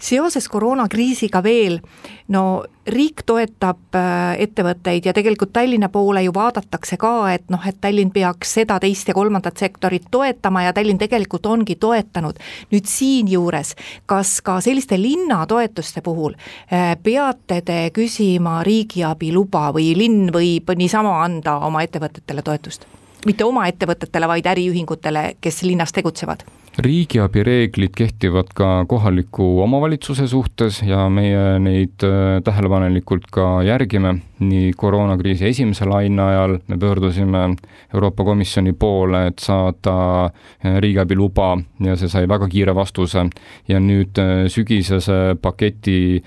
seoses 0.00 0.48
koroonakriisiga 0.48 1.42
veel, 1.42 1.80
no 2.28 2.64
riik 2.86 3.22
toetab 3.26 3.96
äh, 3.96 4.36
ettevõtteid 4.44 5.06
ja 5.08 5.14
tegelikult 5.16 5.52
Tallinna 5.56 5.88
poole 5.92 6.22
ju 6.24 6.32
vaadatakse 6.34 6.98
ka, 7.00 7.12
et 7.32 7.46
noh, 7.52 7.62
et 7.66 7.78
Tallinn 7.80 8.12
peaks 8.12 8.56
seda, 8.58 8.78
teist 8.80 9.08
ja 9.08 9.14
kolmandat 9.16 9.60
sektorit 9.60 10.10
toetama 10.10 10.66
ja 10.66 10.72
Tallinn 10.76 11.00
tegelikult 11.00 11.46
ongi 11.46 11.76
toetanud. 11.80 12.40
nüüd 12.72 12.88
siinjuures, 12.88 13.74
kas 14.06 14.40
ka 14.44 14.60
selliste 14.60 14.98
linnatoetuste 15.00 16.02
puhul 16.04 16.34
äh, 16.34 16.96
peate 17.02 17.60
te 17.62 17.78
küsima 17.94 18.62
riigiabi 18.64 19.32
luba 19.32 19.70
või 19.72 19.94
linn 19.96 20.32
võib 20.32 20.74
niisama 20.76 21.22
anda 21.24 21.58
oma 21.66 21.82
ettevõtetele 21.82 22.42
toetust? 22.42 22.86
mitte 23.24 23.44
oma 23.44 23.64
ettevõtetele, 23.68 24.28
vaid 24.28 24.46
äriühingutele, 24.46 25.36
kes 25.40 25.62
linnas 25.64 25.92
tegutsevad 25.96 26.44
riigiabi 26.78 27.42
reeglid 27.46 27.94
kehtivad 27.96 28.50
ka 28.54 28.84
kohaliku 28.88 29.60
omavalitsuse 29.62 30.26
suhtes 30.28 30.80
ja 30.82 31.06
meie 31.08 31.58
neid 31.62 32.02
äh, 32.02 32.40
tähelepanelikult 32.44 33.30
ka 33.30 33.62
järgime. 33.62 34.20
nii 34.44 34.72
koroonakriisi 34.76 35.46
esimese 35.46 35.86
laine 35.86 36.22
ajal 36.22 36.58
me 36.68 36.76
pöördusime 36.76 37.56
Euroopa 37.94 38.24
Komisjoni 38.24 38.72
poole, 38.72 39.26
et 39.26 39.38
saada 39.38 40.24
äh, 40.24 40.74
riigiabi 40.82 41.16
luba 41.16 41.56
ja 41.80 41.94
see 41.96 42.08
sai 42.08 42.28
väga 42.28 42.48
kiire 42.48 42.74
vastuse. 42.74 43.28
ja 43.68 43.80
nüüd 43.80 44.18
äh, 44.18 44.48
sügisese 44.48 45.36
paketi 45.42 46.22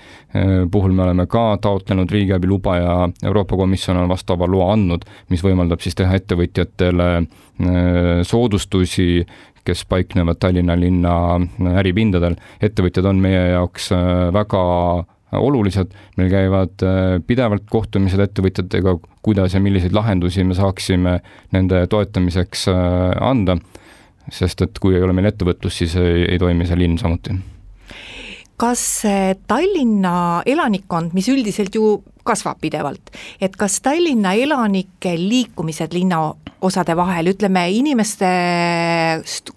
puhul 0.70 0.92
me 0.92 1.02
oleme 1.02 1.26
ka 1.26 1.58
taotlenud 1.60 2.10
riigiabi 2.10 2.46
luba 2.46 2.76
ja 2.76 3.08
Euroopa 3.24 3.56
Komisjon 3.56 3.96
on 3.96 4.08
vastava 4.08 4.46
loa 4.46 4.72
andnud, 4.72 5.04
mis 5.28 5.44
võimaldab 5.44 5.80
siis 5.80 5.94
teha 5.94 6.16
ettevõtjatele 6.16 7.26
soodustusi 8.22 9.26
kes 9.68 9.84
paiknevad 9.88 10.40
Tallinna 10.40 10.76
linna 10.78 11.14
äripindadel. 11.80 12.38
ettevõtjad 12.64 13.08
on 13.10 13.20
meie 13.22 13.44
jaoks 13.52 13.92
äh, 13.92 14.28
väga 14.34 14.62
olulised, 15.38 15.92
meil 16.16 16.30
käivad 16.32 16.84
äh, 16.86 17.18
pidevalt 17.26 17.66
kohtumised 17.70 18.20
ettevõtjatega, 18.24 18.96
kuidas 19.24 19.54
ja 19.56 19.60
milliseid 19.60 19.92
lahendusi 19.96 20.44
me 20.44 20.56
saaksime 20.56 21.18
nende 21.52 21.84
toetamiseks 21.92 22.68
äh, 22.72 23.12
anda, 23.20 23.58
sest 24.32 24.64
et 24.64 24.80
kui 24.80 24.96
ei 24.96 25.04
ole 25.04 25.16
meil 25.16 25.28
ettevõtlust, 25.30 25.84
siis 25.84 25.96
ei, 26.00 26.24
ei 26.32 26.40
toimi 26.40 26.68
see 26.68 26.80
linn 26.80 26.98
samuti. 27.00 27.36
Kas 28.58 29.04
Tallinna 29.46 30.42
elanikkond, 30.48 31.12
mis 31.14 31.28
üldiselt 31.30 31.76
ju 31.76 32.00
kasvab 32.28 32.60
pidevalt, 32.60 33.10
et 33.40 33.56
kas 33.58 33.80
Tallinna 33.84 34.34
elanike 34.38 35.14
liikumised 35.18 35.96
linnaosade 35.96 36.96
vahel, 36.98 37.32
ütleme 37.32 37.64
inimeste 37.74 38.28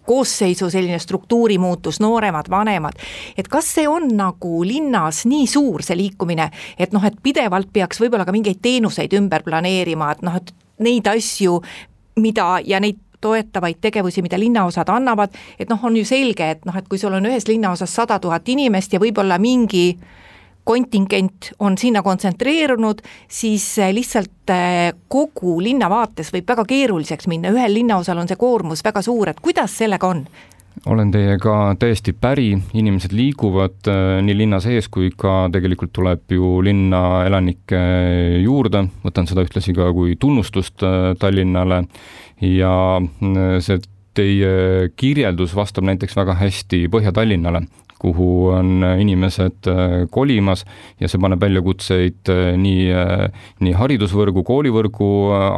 koosseisu 0.07 0.71
selline 0.71 0.99
struktuurimuutus, 1.01 2.01
nooremad, 2.03 2.49
vanemad, 2.51 2.97
et 3.37 3.51
kas 3.51 3.69
see 3.77 3.87
on 3.89 4.09
nagu 4.17 4.63
linnas 4.67 5.25
nii 5.29 5.47
suur, 5.51 5.83
see 5.85 5.99
liikumine, 5.99 6.49
et 6.79 6.95
noh, 6.95 7.05
et 7.07 7.21
pidevalt 7.23 7.71
peaks 7.73 8.01
võib-olla 8.01 8.27
ka 8.27 8.35
mingeid 8.35 8.63
teenuseid 8.63 9.13
ümber 9.19 9.45
planeerima, 9.47 10.11
et 10.15 10.27
noh, 10.27 10.41
et 10.41 10.53
neid 10.81 11.07
asju, 11.11 11.59
mida 12.21 12.57
ja 12.65 12.81
neid 12.81 12.99
toetavaid 13.21 13.77
tegevusi, 13.81 14.21
mida 14.25 14.39
linnaosad 14.39 14.89
annavad, 14.89 15.35
et 15.59 15.69
noh, 15.69 15.79
on 15.85 15.97
ju 15.97 16.05
selge, 16.07 16.47
et 16.55 16.65
noh, 16.65 16.75
et 16.77 16.87
kui 16.89 16.99
sul 16.99 17.13
on 17.13 17.29
ühes 17.29 17.45
linnaosas 17.47 17.93
sada 18.01 18.17
tuhat 18.19 18.49
inimest 18.49 18.93
ja 18.93 19.01
võib-olla 19.01 19.37
mingi 19.41 19.93
kontingent 20.63 21.51
on 21.59 21.77
sinna 21.77 22.03
kontsentreerunud, 22.05 23.01
siis 23.27 23.65
eh, 23.79 23.93
lihtsalt 23.95 24.53
eh, 24.53 24.93
kogu 25.07 25.59
linna 25.63 25.89
vaates 25.89 26.31
võib 26.33 26.47
väga 26.53 26.65
keeruliseks 26.69 27.27
minna, 27.31 27.53
ühel 27.53 27.73
linnaosal 27.79 28.21
on 28.21 28.29
see 28.29 28.39
koormus 28.39 28.83
väga 28.85 29.03
suur, 29.05 29.31
et 29.31 29.43
kuidas 29.43 29.77
sellega 29.81 30.07
on? 30.07 30.25
olen 30.85 31.11
teiega 31.11 31.75
täiesti 31.79 32.13
päri, 32.13 32.55
inimesed 32.73 33.13
liiguvad 33.15 33.89
äh, 33.91 34.19
nii 34.25 34.37
linna 34.37 34.59
sees 34.63 34.87
kui 34.91 35.11
ka 35.17 35.45
tegelikult 35.53 35.93
tuleb 35.93 36.33
ju 36.33 36.57
linna 36.65 37.23
elanikke 37.27 37.81
juurde, 38.41 38.85
võtan 39.05 39.29
seda 39.29 39.45
ühtlasi 39.45 39.75
ka 39.77 39.91
kui 39.95 40.15
tunnustust 40.19 40.85
äh, 40.87 41.11
Tallinnale. 41.19 41.83
Ja 42.41 42.73
äh, 42.97 43.57
see 43.61 43.81
teie 44.17 44.89
kirjeldus 44.99 45.53
vastab 45.55 45.85
näiteks 45.87 46.17
väga 46.17 46.35
hästi 46.39 46.87
Põhja-Tallinnale, 46.91 47.63
kuhu 48.01 48.47
on 48.55 48.85
inimesed 48.99 49.69
kolimas 50.09 50.65
ja 50.99 51.09
see 51.11 51.21
paneb 51.21 51.41
väljakutseid 51.41 52.31
nii, 52.57 52.87
nii 53.61 53.75
haridusvõrgu, 53.77 54.43
koolivõrgu 54.47 55.09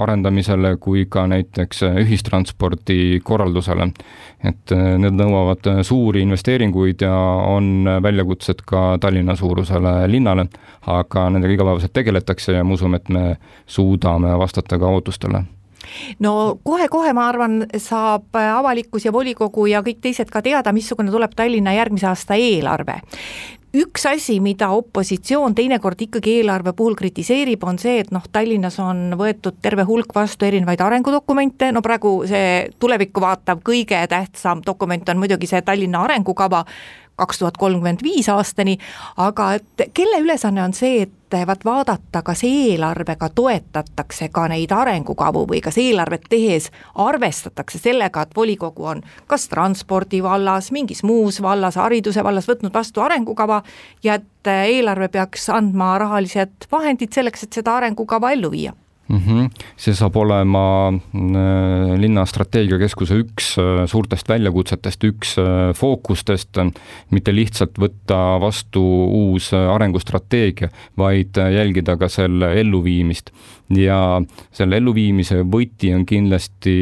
arendamisele 0.04 0.76
kui 0.84 1.06
ka 1.10 1.26
näiteks 1.32 1.86
ühistranspordi 2.04 3.22
korraldusele. 3.24 3.92
et 4.44 4.72
need 4.76 5.16
nõuavad 5.16 5.70
suuri 5.88 6.22
investeeringuid 6.26 7.02
ja 7.06 7.16
on 7.48 7.88
väljakutsed 8.04 8.66
ka 8.68 8.98
Tallinna 9.00 9.38
suurusele 9.40 9.94
linnale, 10.12 10.50
aga 10.88 11.30
nendega 11.30 11.54
igapäevaselt 11.54 11.94
tegeletakse 11.96 12.58
ja 12.58 12.64
me 12.64 12.76
usume, 12.76 13.00
et 13.00 13.10
me 13.10 13.26
suudame 13.66 14.36
vastata 14.40 14.80
ka 14.80 14.92
ootustele 14.92 15.46
no 16.24 16.60
kohe-kohe, 16.64 17.14
ma 17.14 17.28
arvan, 17.32 17.64
saab 17.78 18.36
avalikkus 18.36 19.08
ja 19.08 19.14
volikogu 19.14 19.68
ja 19.72 19.84
kõik 19.86 20.02
teised 20.04 20.32
ka 20.34 20.42
teada, 20.46 20.74
missugune 20.76 21.12
tuleb 21.12 21.36
Tallinna 21.36 21.76
järgmise 21.76 22.10
aasta 22.12 22.38
eelarve. 22.40 23.02
Üks 23.74 24.04
asi, 24.06 24.36
mida 24.38 24.68
opositsioon 24.70 25.56
teinekord 25.58 26.02
ikkagi 26.06 26.36
eelarve 26.38 26.76
puhul 26.78 26.94
kritiseerib, 26.94 27.64
on 27.66 27.80
see, 27.82 27.96
et 28.04 28.12
noh, 28.14 28.22
Tallinnas 28.30 28.76
on 28.84 29.16
võetud 29.18 29.58
terve 29.66 29.82
hulk 29.88 30.14
vastu 30.14 30.46
erinevaid 30.46 30.82
arengudokumente, 30.86 31.72
no 31.74 31.82
praegu 31.82 32.20
see 32.30 32.68
tulevikku 32.78 33.24
vaatav 33.24 33.64
kõige 33.66 34.04
tähtsam 34.12 34.62
dokument 34.66 35.10
on 35.10 35.24
muidugi 35.24 35.50
see 35.50 35.64
Tallinna 35.66 36.04
arengukava, 36.06 36.62
kaks 37.16 37.40
tuhat 37.40 37.58
kolmkümmend 37.58 38.04
viis 38.04 38.30
aastani, 38.30 38.78
aga 39.18 39.54
et 39.54 39.90
kelle 39.94 40.20
ülesanne 40.22 40.64
on 40.64 40.74
see, 40.74 41.02
et 41.02 41.20
vaat 41.48 41.66
vaadata, 41.66 42.22
kas 42.22 42.44
eelarvega 42.46 43.30
toetatakse 43.36 44.30
ka 44.30 44.48
neid 44.52 44.72
arengukavu 44.72 45.48
või 45.50 45.62
kas 45.66 45.80
eelarvet 45.82 46.28
tehes 46.30 46.70
arvestatakse 46.96 47.82
sellega, 47.82 48.22
et 48.22 48.36
volikogu 48.36 48.86
on 48.86 49.02
kas 49.28 49.48
transpordi 49.50 50.22
vallas, 50.24 50.72
mingis 50.72 51.04
muus 51.04 51.42
vallas, 51.42 51.80
hariduse 51.82 52.24
vallas 52.24 52.50
võtnud 52.50 52.74
vastu 52.74 53.02
arengukava 53.02 53.64
ja 54.04 54.20
et 54.22 54.54
eelarve 54.54 55.10
peaks 55.10 55.50
andma 55.50 55.98
rahalised 55.98 56.70
vahendid 56.72 57.14
selleks, 57.14 57.44
et 57.48 57.62
seda 57.62 57.78
arengukava 57.82 58.32
ellu 58.36 58.54
viia 58.54 58.78
mm. 59.14 59.22
-hmm. 59.26 59.50
see 59.78 59.94
saab 59.96 60.16
olema 60.18 60.66
äh, 60.90 61.94
linna 62.00 62.26
strateegiakeskuse 62.26 63.20
üks 63.24 63.54
äh, 63.62 63.86
suurtest 63.90 64.30
väljakutsetest, 64.30 65.04
üks 65.10 65.38
äh, 65.42 65.72
fookustest, 65.78 66.62
mitte 67.12 67.36
lihtsalt 67.36 67.78
võtta 67.80 68.40
vastu 68.42 68.84
uus 68.84 69.52
arengustrateegia, 69.54 70.70
vaid 70.98 71.38
jälgida 71.38 71.98
ka 71.98 72.10
selle 72.10 72.54
elluviimist 72.60 73.32
ja 73.70 74.22
selle 74.52 74.78
elluviimise 74.78 75.42
võti 75.48 75.94
on 75.96 76.04
kindlasti 76.06 76.74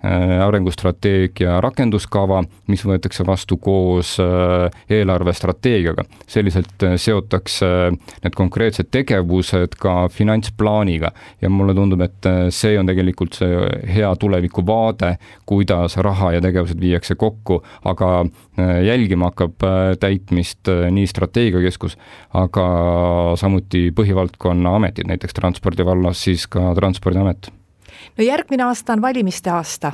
arengustrateegia 0.00 1.58
rakenduskava, 1.60 2.40
mis 2.72 2.82
võetakse 2.86 3.26
vastu 3.26 3.58
koos 3.60 4.16
eelarvestrateegiaga. 4.90 6.04
selliselt 6.26 6.86
seotakse 6.96 7.68
need 8.24 8.34
konkreetsed 8.36 8.90
tegevused 8.90 9.76
ka 9.80 10.08
finantsplaaniga 10.12 11.12
ja 11.42 11.50
mulle 11.50 11.74
tundub, 11.74 12.02
et 12.04 12.26
äh, 12.28 12.48
see 12.54 12.78
on 12.80 12.88
tegelikult 12.88 13.36
see 13.38 13.60
hea 13.94 14.10
tulevikuvaade, 14.20 15.14
kuidas 15.48 15.96
raha 16.02 16.34
ja 16.36 16.42
tegevused 16.44 16.80
viiakse 16.80 17.16
kokku, 17.20 17.60
aga 17.88 18.10
äh, 18.24 18.80
jälgima 18.86 19.30
hakkab 19.30 19.66
äh, 19.66 19.78
täitmist 20.00 20.68
nii 20.68 21.06
strateegiakeskus, 21.10 21.96
aga 22.36 22.66
samuti 23.40 23.88
põhivaldkonna 23.96 24.76
ametid, 24.80 25.08
näiteks 25.10 25.36
transpordi 25.36 25.86
vallas 25.86 25.99
siis 26.12 26.46
ka 26.46 26.74
Transpordiamet. 26.74 27.50
no 28.18 28.24
järgmine 28.24 28.64
aasta 28.64 28.92
on 28.92 29.02
valimiste 29.02 29.50
aasta. 29.50 29.92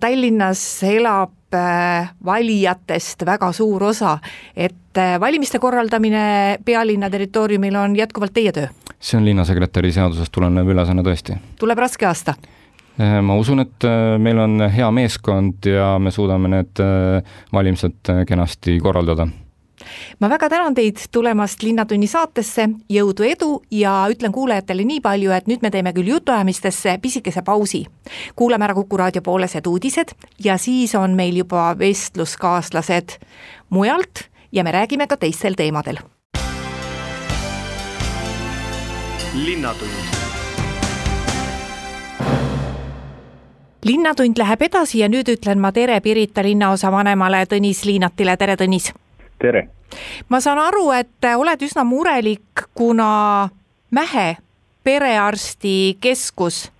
Tallinnas 0.00 0.82
elab 0.86 1.32
valijatest 2.24 3.24
väga 3.26 3.48
suur 3.52 3.82
osa, 3.84 4.18
et 4.56 4.98
valimiste 5.20 5.58
korraldamine 5.58 6.58
pealinna 6.64 7.10
territooriumil 7.10 7.74
on 7.76 7.96
jätkuvalt 7.96 8.34
teie 8.34 8.52
töö 8.52 8.68
see 9.00 9.18
on 9.18 9.24
linnasekretäri 9.24 9.92
seadusest 9.92 10.32
tulenev 10.32 10.68
ülesanne 10.72 11.04
tõesti. 11.06 11.36
tuleb 11.58 11.78
raske 11.78 12.06
aasta? 12.06 12.34
Ma 12.96 13.34
usun, 13.36 13.60
et 13.60 13.84
meil 14.24 14.38
on 14.40 14.68
hea 14.72 14.86
meeskond 14.90 15.66
ja 15.68 15.96
me 16.00 16.10
suudame 16.10 16.48
need 16.48 16.80
valimised 17.52 18.12
kenasti 18.28 18.78
korraldada 18.80 19.28
ma 20.20 20.30
väga 20.30 20.48
tänan 20.48 20.74
teid 20.74 20.98
tulemast 21.12 21.62
Linnatunni 21.62 22.06
saatesse, 22.06 22.68
jõudu, 22.90 23.22
edu 23.22 23.50
ja 23.70 24.06
ütlen 24.10 24.32
kuulajatele 24.32 24.84
nii 24.84 25.00
palju, 25.00 25.30
et 25.30 25.46
nüüd 25.46 25.62
me 25.62 25.70
teeme 25.70 25.92
küll 25.92 26.08
jutuajamistesse 26.14 26.98
pisikese 27.02 27.42
pausi. 27.42 27.86
kuulame 28.36 28.64
ära 28.64 28.74
Kuku 28.74 28.96
raadio 28.96 29.22
poolesed 29.22 29.66
uudised 29.66 30.16
ja 30.44 30.58
siis 30.58 30.94
on 30.94 31.14
meil 31.14 31.36
juba 31.36 31.74
vestluskaaslased 31.78 33.18
mujalt 33.70 34.28
ja 34.52 34.64
me 34.64 34.72
räägime 34.72 35.06
ka 35.06 35.16
teistel 35.16 35.54
teemadel 35.54 35.98
linnatund. 39.44 39.90
linnatund 43.84 44.38
läheb 44.38 44.62
edasi 44.62 44.98
ja 44.98 45.08
nüüd 45.08 45.28
ütlen 45.28 45.60
ma 45.60 45.72
tere 45.72 46.00
Pirita 46.00 46.42
linnaosa 46.42 46.90
vanemale 46.92 47.44
Tõnis 47.50 47.84
Liinatile, 47.84 48.36
tere 48.36 48.56
Tõnis! 48.56 48.92
Tere! 49.38 49.68
ma 50.28 50.40
saan 50.40 50.58
aru, 50.58 50.90
et 50.96 51.28
oled 51.36 51.62
üsna 51.62 51.84
murelik, 51.84 52.66
kuna 52.74 53.48
Mähe 53.90 54.36
perearstikeskus, 54.84 56.72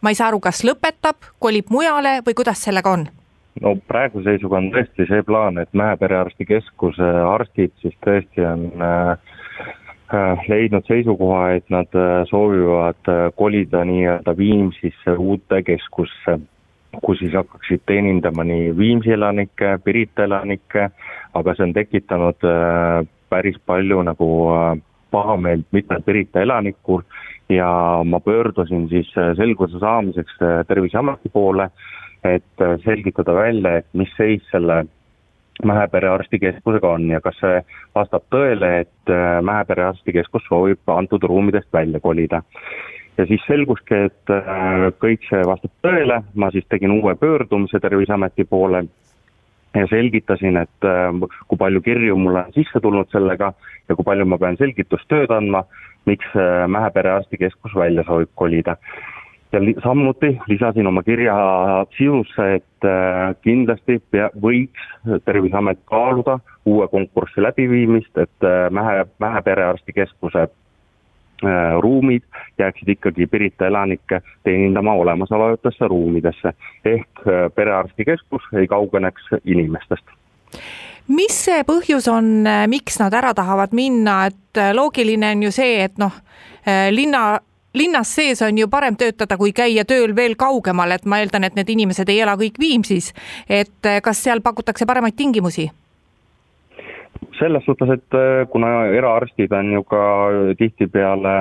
ma 0.00 0.12
ei 0.12 0.14
saa 0.14 0.28
aru, 0.30 0.38
kas 0.40 0.62
lõpetab, 0.64 1.18
kolib 1.42 1.72
mujale 1.74 2.20
või 2.26 2.36
kuidas 2.38 2.62
sellega 2.62 2.94
on? 2.94 3.08
no 3.60 3.74
praeguse 3.88 4.30
seisuga 4.30 4.60
on 4.62 4.70
tõesti 4.74 5.08
see 5.10 5.26
plaan, 5.26 5.58
et 5.58 5.74
Mäe 5.74 5.96
perearstikeskuse 6.00 7.12
arstid 7.34 7.74
siis 7.82 7.98
tõesti 8.06 8.46
on 8.46 8.70
äh, 8.78 9.32
Äh, 10.12 10.44
leidnud 10.48 10.84
seisukoha, 10.84 11.54
et 11.56 11.70
nad 11.72 11.88
äh, 11.96 12.26
soovivad 12.28 13.08
äh, 13.08 13.30
kolida 13.36 13.80
nii-öelda 13.88 14.34
Viimsisse 14.36 15.14
uute 15.16 15.62
keskusse, 15.64 16.34
kus 17.00 17.18
siis 17.18 17.34
hakkaksid 17.34 17.82
teenindama 17.86 18.44
nii 18.44 18.76
Viimsi 18.76 19.12
elanikke, 19.16 19.78
Pirita 19.84 20.24
elanikke, 20.28 20.88
aga 21.34 21.54
see 21.56 21.66
on 21.66 21.72
tekitanud 21.72 22.48
päris 23.32 23.56
palju 23.66 24.02
nagu 24.04 24.28
pahameelt 25.10 25.66
mitmel 25.72 26.02
Pirita 26.04 26.40
elanikul 26.44 27.02
ja 27.48 27.68
ma 28.04 28.20
pöördusin 28.20 28.88
siis 28.88 29.08
selguse 29.36 29.78
saamiseks 29.80 30.36
Terviseameti 30.68 31.28
poole, 31.32 31.70
et 32.24 32.66
selgitada 32.84 33.34
välja, 33.34 33.76
et 33.78 33.88
mis 33.92 34.12
seis 34.16 34.44
selle 34.50 34.84
Mähe 35.64 35.86
perearstikeskusega 35.88 36.90
on 36.90 37.10
ja 37.10 37.20
kas 37.20 37.36
see 37.38 37.58
vastab 37.94 38.24
tõele, 38.32 38.70
et 38.82 39.10
äh, 39.12 39.36
Mähe 39.44 39.64
perearstikeskus 39.68 40.46
soovib 40.48 40.90
antud 40.90 41.22
ruumidest 41.28 41.68
välja 41.72 42.00
kolida. 42.00 42.42
Ja 43.18 43.26
siis 43.26 43.44
selguski, 43.46 44.06
et 44.08 44.32
äh, 44.32 44.88
kõik 45.02 45.24
see 45.28 45.44
vastab 45.46 45.72
tõele, 45.84 46.22
ma 46.34 46.50
siis 46.54 46.66
tegin 46.70 46.94
uue 46.96 47.14
pöördumise 47.20 47.80
Terviseameti 47.80 48.44
poole 48.48 48.84
ja 49.74 49.86
selgitasin, 49.90 50.58
et 50.64 50.88
äh, 50.88 51.08
kui 51.48 51.60
palju 51.60 51.82
kirju 51.84 52.16
mulle 52.18 52.46
on 52.46 52.56
sisse 52.56 52.80
tulnud 52.80 53.10
sellega 53.12 53.52
ja 53.88 53.96
kui 53.96 54.06
palju 54.06 54.26
ma 54.28 54.38
pean 54.40 54.58
selgitustööd 54.60 55.32
andma, 55.32 55.64
miks 56.08 56.32
Mähe 56.68 56.90
perearstikeskus 56.90 57.74
välja 57.78 58.02
soovib 58.08 58.32
kolida. 58.34 58.76
Ja 59.52 59.60
li-, 59.60 59.76
samuti 59.84 60.32
lisasin 60.48 60.86
oma 60.86 61.02
kirja 61.06 61.34
sisusse, 61.98 62.48
et 62.56 62.88
äh, 62.88 63.34
kindlasti 63.44 64.00
pea, 64.10 64.30
võiks 64.40 64.88
Terviseamet 65.26 65.84
kaaluda 65.90 66.38
uue 66.66 66.88
konkursi 66.88 67.44
läbiviimist, 67.44 68.16
et 68.16 68.48
äh, 68.48 68.70
Mähe, 68.72 69.04
Mähe 69.20 69.42
perearstikeskuse 69.44 70.46
äh, 70.48 70.61
ruumid 71.80 72.22
jääksid 72.58 72.88
ikkagi 72.88 73.26
Pirita 73.26 73.66
elanikke 73.66 74.20
teenindama 74.44 74.92
olemasolevatesse 74.92 75.88
ruumidesse. 75.88 76.52
ehk 76.84 77.22
perearstikeskus 77.54 78.42
ei 78.52 78.66
kaugeneks 78.66 79.22
inimestest 79.44 80.04
mis 81.08 81.44
see 81.44 81.62
põhjus 81.66 82.08
on, 82.08 82.44
miks 82.70 82.98
nad 83.00 83.14
ära 83.14 83.34
tahavad 83.34 83.72
minna, 83.74 84.26
et 84.26 84.60
loogiline 84.74 85.32
on 85.34 85.42
ju 85.42 85.50
see, 85.52 85.80
et 85.84 85.98
noh, 85.98 86.12
linna 86.90 87.40
linnas 87.74 88.14
sees 88.14 88.42
on 88.42 88.58
ju 88.58 88.68
parem 88.68 88.96
töötada, 88.96 89.36
kui 89.36 89.52
käia 89.52 89.84
tööl 89.88 90.16
veel 90.16 90.36
kaugemal, 90.36 90.92
et 90.92 91.06
ma 91.08 91.22
eeldan, 91.22 91.44
et 91.44 91.56
need 91.56 91.70
inimesed 91.72 92.08
ei 92.12 92.20
ela 92.20 92.36
kõik 92.36 92.60
Viimsis. 92.60 93.12
et 93.48 93.92
kas 94.02 94.22
seal 94.22 94.40
pakutakse 94.40 94.86
paremaid 94.86 95.16
tingimusi? 95.16 95.70
Selles 97.42 97.64
suhtes, 97.66 97.90
et 97.90 98.18
eh, 98.18 98.44
kuna 98.50 98.86
eraarstid 98.94 99.52
on 99.58 99.72
ju 99.74 99.82
ka 99.90 100.04
tihtipeale 100.58 101.34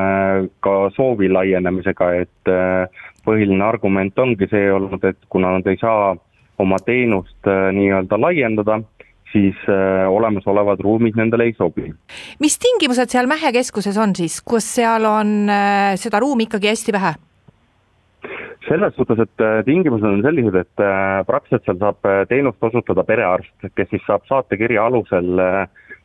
ka 0.66 0.76
soovi 0.96 1.30
laienemisega, 1.30 2.08
et 2.24 2.50
eh, 2.50 3.06
põhiline 3.26 3.62
argument 3.62 4.18
ongi 4.20 4.50
see 4.50 4.72
olnud, 4.74 5.04
et 5.06 5.20
kuna 5.30 5.54
nad 5.58 5.68
ei 5.70 5.78
saa 5.78 6.16
oma 6.62 6.78
teenust 6.86 7.48
nii-öelda 7.74 8.18
laiendada, 8.22 8.82
siis 9.32 9.56
äh, 9.70 10.12
olemasolevad 10.12 10.80
ruumid 10.80 11.16
nendele 11.16 11.50
ei 11.50 11.54
sobi. 11.58 11.92
mis 12.40 12.60
tingimused 12.60 13.12
seal 13.12 13.30
Mähe 13.32 13.52
keskuses 13.56 13.98
on 13.98 14.16
siis, 14.16 14.42
kus 14.42 14.68
seal 14.76 15.06
on 15.08 15.50
äh, 15.50 15.94
seda 16.00 16.20
ruumi 16.20 16.50
ikkagi 16.50 16.72
hästi 16.72 16.98
vähe? 16.98 17.14
selles 18.68 18.94
suhtes, 18.96 19.20
et 19.20 19.42
äh, 19.42 19.64
tingimused 19.66 20.06
on 20.06 20.22
sellised, 20.24 20.56
et 20.56 20.84
praktiliselt 21.28 21.66
seal 21.66 21.80
saab 21.82 22.12
teenust 22.30 22.64
osutada 22.64 23.04
perearst, 23.04 23.56
kes 23.76 23.90
siis 23.90 24.04
saab 24.08 24.28
saatekirja 24.30 24.86
alusel 24.86 25.42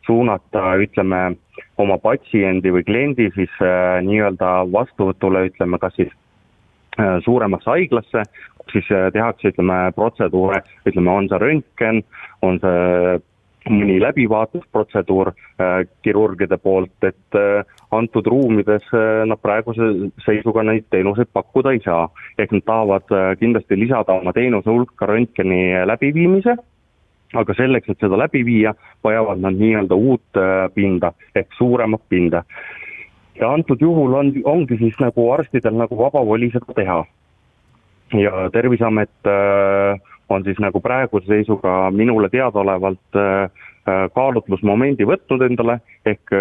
suunata, 0.07 0.77
ütleme, 0.83 1.37
oma 1.83 1.99
patsiendi 1.99 2.73
või 2.73 2.85
kliendi 2.87 3.27
siis 3.35 3.53
nii-öelda 4.07 4.51
vastuvõtule, 4.73 5.47
ütleme, 5.51 5.79
kas 5.83 5.97
siis 5.99 6.13
suuremasse 7.25 7.71
haiglasse, 7.71 8.23
siis 8.73 8.91
äh, 8.91 9.13
tehakse, 9.13 9.53
ütleme, 9.53 9.93
protseduure, 9.95 10.63
ütleme, 10.87 11.11
on 11.11 11.31
see 11.31 11.41
röntgen, 11.43 12.03
on 12.43 12.61
see 12.63 13.17
mõni 13.67 13.97
läbivaatusprotseduur 14.03 15.33
äh, 15.33 15.81
kirurgide 16.07 16.59
poolt, 16.63 16.95
et 17.07 17.39
äh, 17.39 17.67
antud 17.95 18.29
ruumides 18.31 18.87
äh, 18.95 19.25
nad 19.27 19.43
praeguse 19.43 19.89
seisuga 20.23 20.63
neid 20.67 20.87
teenuseid 20.95 21.33
pakkuda 21.35 21.75
ei 21.75 21.83
saa. 21.85 22.07
ehk 22.39 22.55
nad 22.55 22.67
tahavad 22.67 23.11
äh, 23.11 23.33
kindlasti 23.41 23.81
lisada 23.81 24.21
oma 24.21 24.33
teenuse 24.33 24.71
hulka 24.71 25.11
röntgeni 25.11 25.75
läbiviimise 25.87 26.57
aga 27.35 27.55
selleks, 27.59 27.89
et 27.91 28.01
seda 28.01 28.19
läbi 28.19 28.45
viia, 28.47 28.75
vajavad 29.05 29.41
nad 29.43 29.57
nii-öelda 29.59 29.95
uut 29.95 30.41
pinda 30.75 31.13
ehk 31.35 31.55
suuremat 31.59 32.03
pinda. 32.09 32.45
ja 33.41 33.51
antud 33.53 33.81
juhul 33.81 34.15
on, 34.15 34.33
ongi 34.45 34.79
siis 34.79 34.95
nagu 35.01 35.31
arstidel 35.33 35.75
nagu 35.77 35.99
vaba 35.99 36.27
voli 36.27 36.51
seda 36.51 36.75
teha. 36.75 37.05
ja 38.15 38.51
Terviseamet 38.53 39.33
on 40.29 40.45
siis 40.45 40.59
nagu 40.59 40.81
praeguse 40.81 41.27
seisuga 41.27 41.91
minule 41.91 42.29
teadaolevalt 42.29 43.19
kaalutlusmomendi 44.15 45.05
võtnud 45.07 45.43
endale 45.43 45.81
ehk 46.07 46.33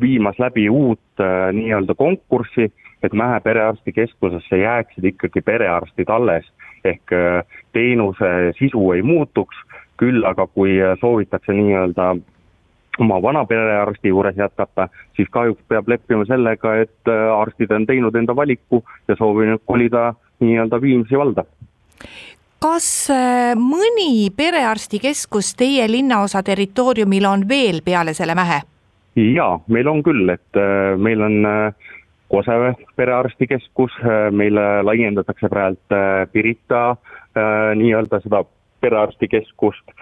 viimas 0.00 0.38
läbi 0.38 0.68
uut 0.70 1.20
äh, 1.20 1.52
nii-öelda 1.52 1.94
konkurssi, 1.94 2.72
et 3.02 3.12
Mäe 3.12 3.40
perearstikeskusesse 3.40 4.58
jääksid 4.58 5.04
ikkagi 5.04 5.40
perearstid 5.40 6.08
alles. 6.08 6.52
ehk 6.84 7.12
äh, 7.12 7.44
teenuse 7.72 8.52
sisu 8.58 8.92
ei 8.92 9.02
muutuks, 9.02 9.56
küll 10.00 10.24
aga 10.24 10.46
kui 10.46 10.78
äh, 10.82 10.96
soovitakse 11.00 11.52
nii-öelda 11.52 12.14
oma 13.02 13.22
vana 13.22 13.44
perearsti 13.44 14.12
juures 14.12 14.36
jätkata, 14.38 14.88
siis 15.16 15.28
kahjuks 15.30 15.62
peab 15.68 15.88
leppima 15.90 16.22
sellega, 16.28 16.76
et 16.84 17.10
arstid 17.10 17.72
on 17.74 17.86
teinud 17.86 18.14
enda 18.14 18.36
valiku 18.36 18.84
ja 19.08 19.16
soovinud 19.18 19.64
kolida 19.66 20.12
nii-öelda 20.40 20.80
Viimsi 20.80 21.18
valda 21.18 21.44
kas 22.64 23.10
mõni 23.60 24.30
perearstikeskus 24.36 25.50
teie 25.58 25.84
linnaosa 25.90 26.40
territooriumil 26.42 27.26
on 27.28 27.42
veel 27.48 27.82
peale 27.84 28.14
selle 28.16 28.38
Mähe? 28.38 28.62
jaa, 29.16 29.58
meil 29.68 29.88
on 29.88 30.02
küll, 30.02 30.28
et 30.32 30.58
äh, 30.58 30.94
meil 30.98 31.22
on 31.22 31.44
äh, 31.46 31.92
Koseve 32.28 32.74
perearstikeskus, 32.96 33.92
äh, 34.02 34.30
meile 34.32 34.82
laiendatakse 34.82 35.48
praegu 35.48 36.00
Pirita 36.32 36.96
nii-öelda 37.74 38.20
seda 38.22 38.44
perearstikeskust. 38.84 39.96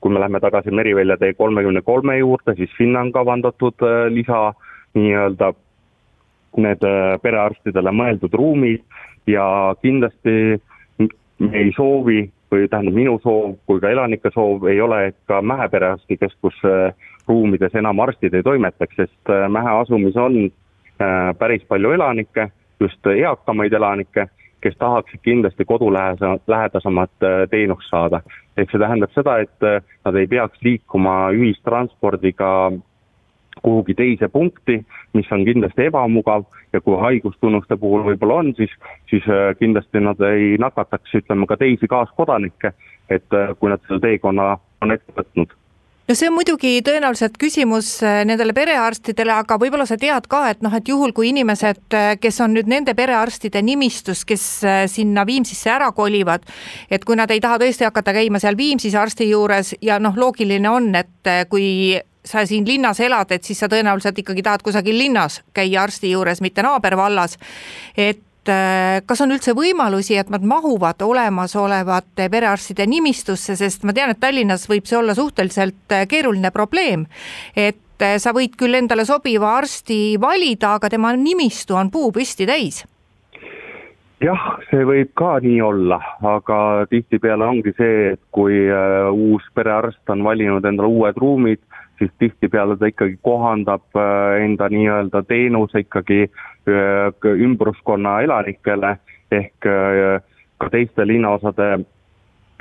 kui 0.00 0.12
me 0.12 0.20
läheme 0.20 0.40
tagasi 0.40 0.70
Merivälja 0.70 1.16
tee 1.20 1.34
kolmekümne 1.34 1.82
kolme 1.82 2.18
juurde, 2.18 2.54
siis 2.56 2.70
sinna 2.78 3.00
on 3.00 3.12
kavandatud 3.12 3.84
lisa 4.08 4.52
nii-öelda 4.96 5.52
need 6.56 6.86
perearstidele 7.22 7.92
mõeldud 7.92 8.32
ruumid 8.32 8.84
ja 9.28 9.74
kindlasti 9.82 10.36
me 11.38 11.52
ei 11.52 11.72
soovi 11.76 12.22
või 12.52 12.68
tähendab, 12.70 12.94
minu 12.94 13.18
soov 13.20 13.58
kui 13.66 13.82
ka 13.82 13.90
elanike 13.92 14.30
soov 14.32 14.64
ei 14.70 14.80
ole, 14.80 15.06
et 15.10 15.18
ka 15.28 15.42
Mäe 15.42 15.68
perearstikeskus 15.68 16.62
ruumides 17.28 17.74
enam 17.74 18.00
arstid 18.00 18.34
ei 18.34 18.44
toimetaks, 18.46 18.96
sest 18.96 19.32
äh, 19.32 19.46
Mähe 19.50 19.72
asumis 19.82 20.16
on 20.16 20.38
äh, 20.46 21.32
päris 21.38 21.64
palju 21.68 21.92
elanikke, 21.96 22.48
just 22.80 23.06
eakamaid 23.06 23.72
elanikke, 23.72 24.28
kes 24.66 24.76
tahaksid 24.80 25.22
kindlasti 25.22 25.64
kodulähedasemat 25.64 27.22
äh, 27.22 27.46
teenust 27.50 27.90
saada. 27.90 28.20
ehk 28.56 28.70
see 28.72 28.80
tähendab 28.80 29.12
seda, 29.12 29.38
et 29.44 29.64
nad 30.04 30.16
ei 30.16 30.26
peaks 30.26 30.62
liikuma 30.64 31.16
ühistranspordiga 31.36 32.72
kuhugi 33.62 33.94
teise 33.94 34.28
punkti, 34.28 34.78
mis 35.12 35.28
on 35.32 35.44
kindlasti 35.44 35.88
ebamugav 35.90 36.46
ja 36.72 36.80
kui 36.80 36.96
haigustunnuste 37.00 37.76
puhul 37.76 38.04
võib-olla 38.06 38.40
on, 38.42 38.54
siis, 38.56 38.72
siis 39.10 39.28
kindlasti 39.60 40.00
nad 40.00 40.20
ei 40.24 40.56
nakataks, 40.60 41.14
ütleme 41.20 41.46
ka 41.46 41.56
teisi 41.60 41.88
kaaskodanikke, 41.88 42.72
et 43.10 43.38
kui 43.60 43.72
nad 43.72 43.84
selle 43.86 44.00
teekonna 44.00 44.56
on 44.84 44.96
ette 44.96 45.12
võtnud 45.20 45.52
no 46.08 46.14
see 46.14 46.28
on 46.30 46.36
muidugi 46.36 46.80
tõenäoliselt 46.86 47.36
küsimus 47.40 47.90
äh, 48.06 48.20
nendele 48.28 48.54
perearstidele, 48.56 49.34
aga 49.42 49.58
võib-olla 49.60 49.86
sa 49.88 49.98
tead 50.00 50.28
ka, 50.30 50.44
et 50.52 50.62
noh, 50.64 50.74
et 50.76 50.88
juhul, 50.88 51.12
kui 51.16 51.30
inimesed, 51.32 51.82
äh, 51.96 52.12
kes 52.22 52.40
on 52.44 52.54
nüüd 52.56 52.70
nende 52.70 52.94
perearstide 52.98 53.62
nimistus, 53.66 54.24
kes 54.28 54.46
äh, 54.64 54.82
sinna 54.90 55.26
Viimsisse 55.26 55.72
ära 55.74 55.90
kolivad, 55.96 56.46
et 56.90 57.04
kui 57.04 57.18
nad 57.18 57.30
ei 57.34 57.42
taha 57.42 57.58
tõesti 57.62 57.88
hakata 57.88 58.14
käima 58.16 58.40
seal 58.42 58.58
Viimsis 58.58 58.94
arsti 58.98 59.30
juures 59.32 59.74
ja 59.82 59.98
noh, 60.02 60.14
loogiline 60.16 60.70
on, 60.70 60.92
et 60.94 61.32
kui 61.50 61.98
sa 62.26 62.42
siin 62.46 62.66
linnas 62.66 63.00
elad, 63.00 63.30
et 63.30 63.46
siis 63.46 63.58
sa 63.62 63.68
tõenäoliselt 63.70 64.18
ikkagi 64.18 64.42
tahad 64.42 64.62
kusagil 64.66 64.98
linnas 64.98 65.40
käia 65.54 65.84
arsti 65.86 66.10
juures, 66.10 66.42
mitte 66.42 66.62
naabervallas. 66.66 67.38
et 67.96 68.25
Äh, 68.48 69.02
kas 69.06 69.20
on 69.24 69.34
üldse 69.34 69.54
võimalusi, 69.56 70.16
et 70.20 70.30
nad 70.30 70.44
mahuvad 70.46 71.02
olemasolevate 71.02 72.28
perearstide 72.30 72.86
nimistusse, 72.86 73.56
sest 73.58 73.86
ma 73.86 73.94
tean, 73.96 74.12
et 74.12 74.20
Tallinnas 74.22 74.68
võib 74.70 74.86
see 74.86 74.98
olla 75.00 75.16
suhteliselt 75.18 75.94
äh, 75.94 76.06
keeruline 76.08 76.52
probleem. 76.54 77.06
et 77.56 78.02
äh, 78.02 78.18
sa 78.22 78.34
võid 78.36 78.54
küll 78.58 78.78
endale 78.78 79.04
sobiva 79.04 79.56
arsti 79.58 80.18
valida, 80.20 80.76
aga 80.76 80.90
tema 80.92 81.12
nimistu 81.16 81.74
on 81.74 81.90
puupüsti 81.90 82.46
täis 82.46 82.84
jah, 84.22 84.44
see 84.70 84.84
võib 84.88 85.10
ka 85.18 85.36
nii 85.42 85.58
olla, 85.60 85.98
aga 86.24 86.86
tihtipeale 86.90 87.44
ongi 87.44 87.74
see, 87.76 88.12
et 88.14 88.22
kui 88.32 88.62
uus 89.12 89.44
perearst 89.54 90.14
on 90.14 90.22
valinud 90.24 90.64
endale 90.64 90.88
uued 90.88 91.18
ruumid, 91.20 91.60
siis 91.98 92.10
tihtipeale 92.18 92.76
ta 92.76 92.90
ikkagi 92.92 93.18
kohandab 93.22 93.84
uh, 93.96 94.36
enda 94.42 94.68
nii-öelda 94.68 95.22
teenuse 95.28 95.84
ikkagi 95.84 96.26
Äh, 96.68 97.30
ümbruskonna 97.30 98.20
elanikele 98.26 98.96
ehk 99.30 99.66
äh, 99.70 100.22
ka 100.58 100.70
teiste 100.70 101.06
linnaosade 101.06 101.78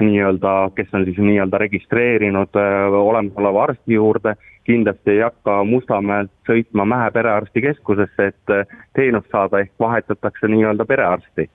nii-öelda, 0.01 0.51
kes 0.77 0.93
on 0.93 1.07
siis 1.07 1.17
nii-öelda 1.17 1.57
registreerinud 1.57 2.59
äh, 2.61 2.93
olemasoleva 2.99 3.63
arsti 3.63 3.97
juurde, 3.97 4.35
kindlasti 4.69 5.15
ei 5.15 5.23
hakka 5.25 5.63
Mustamäelt 5.65 6.29
sõitma 6.45 6.85
Mäe 6.85 7.09
perearstikeskusesse, 7.17 8.27
et 8.29 8.77
teenust 8.93 9.33
saada, 9.33 9.63
ehk 9.65 9.73
vahetatakse 9.79 10.53
nii-öelda 10.53 10.85
perearsti. 10.85 11.49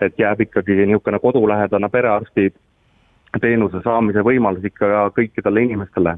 et 0.00 0.18
jääb 0.18 0.40
ikkagi 0.40 0.86
niisugune 0.86 1.18
kodulähedane 1.18 1.88
perearsti 1.88 2.48
teenuse 3.40 3.84
saamise 3.84 4.24
võimalus 4.24 4.64
ikka 4.64 5.10
kõikidele 5.16 5.68
inimestele 5.68 6.16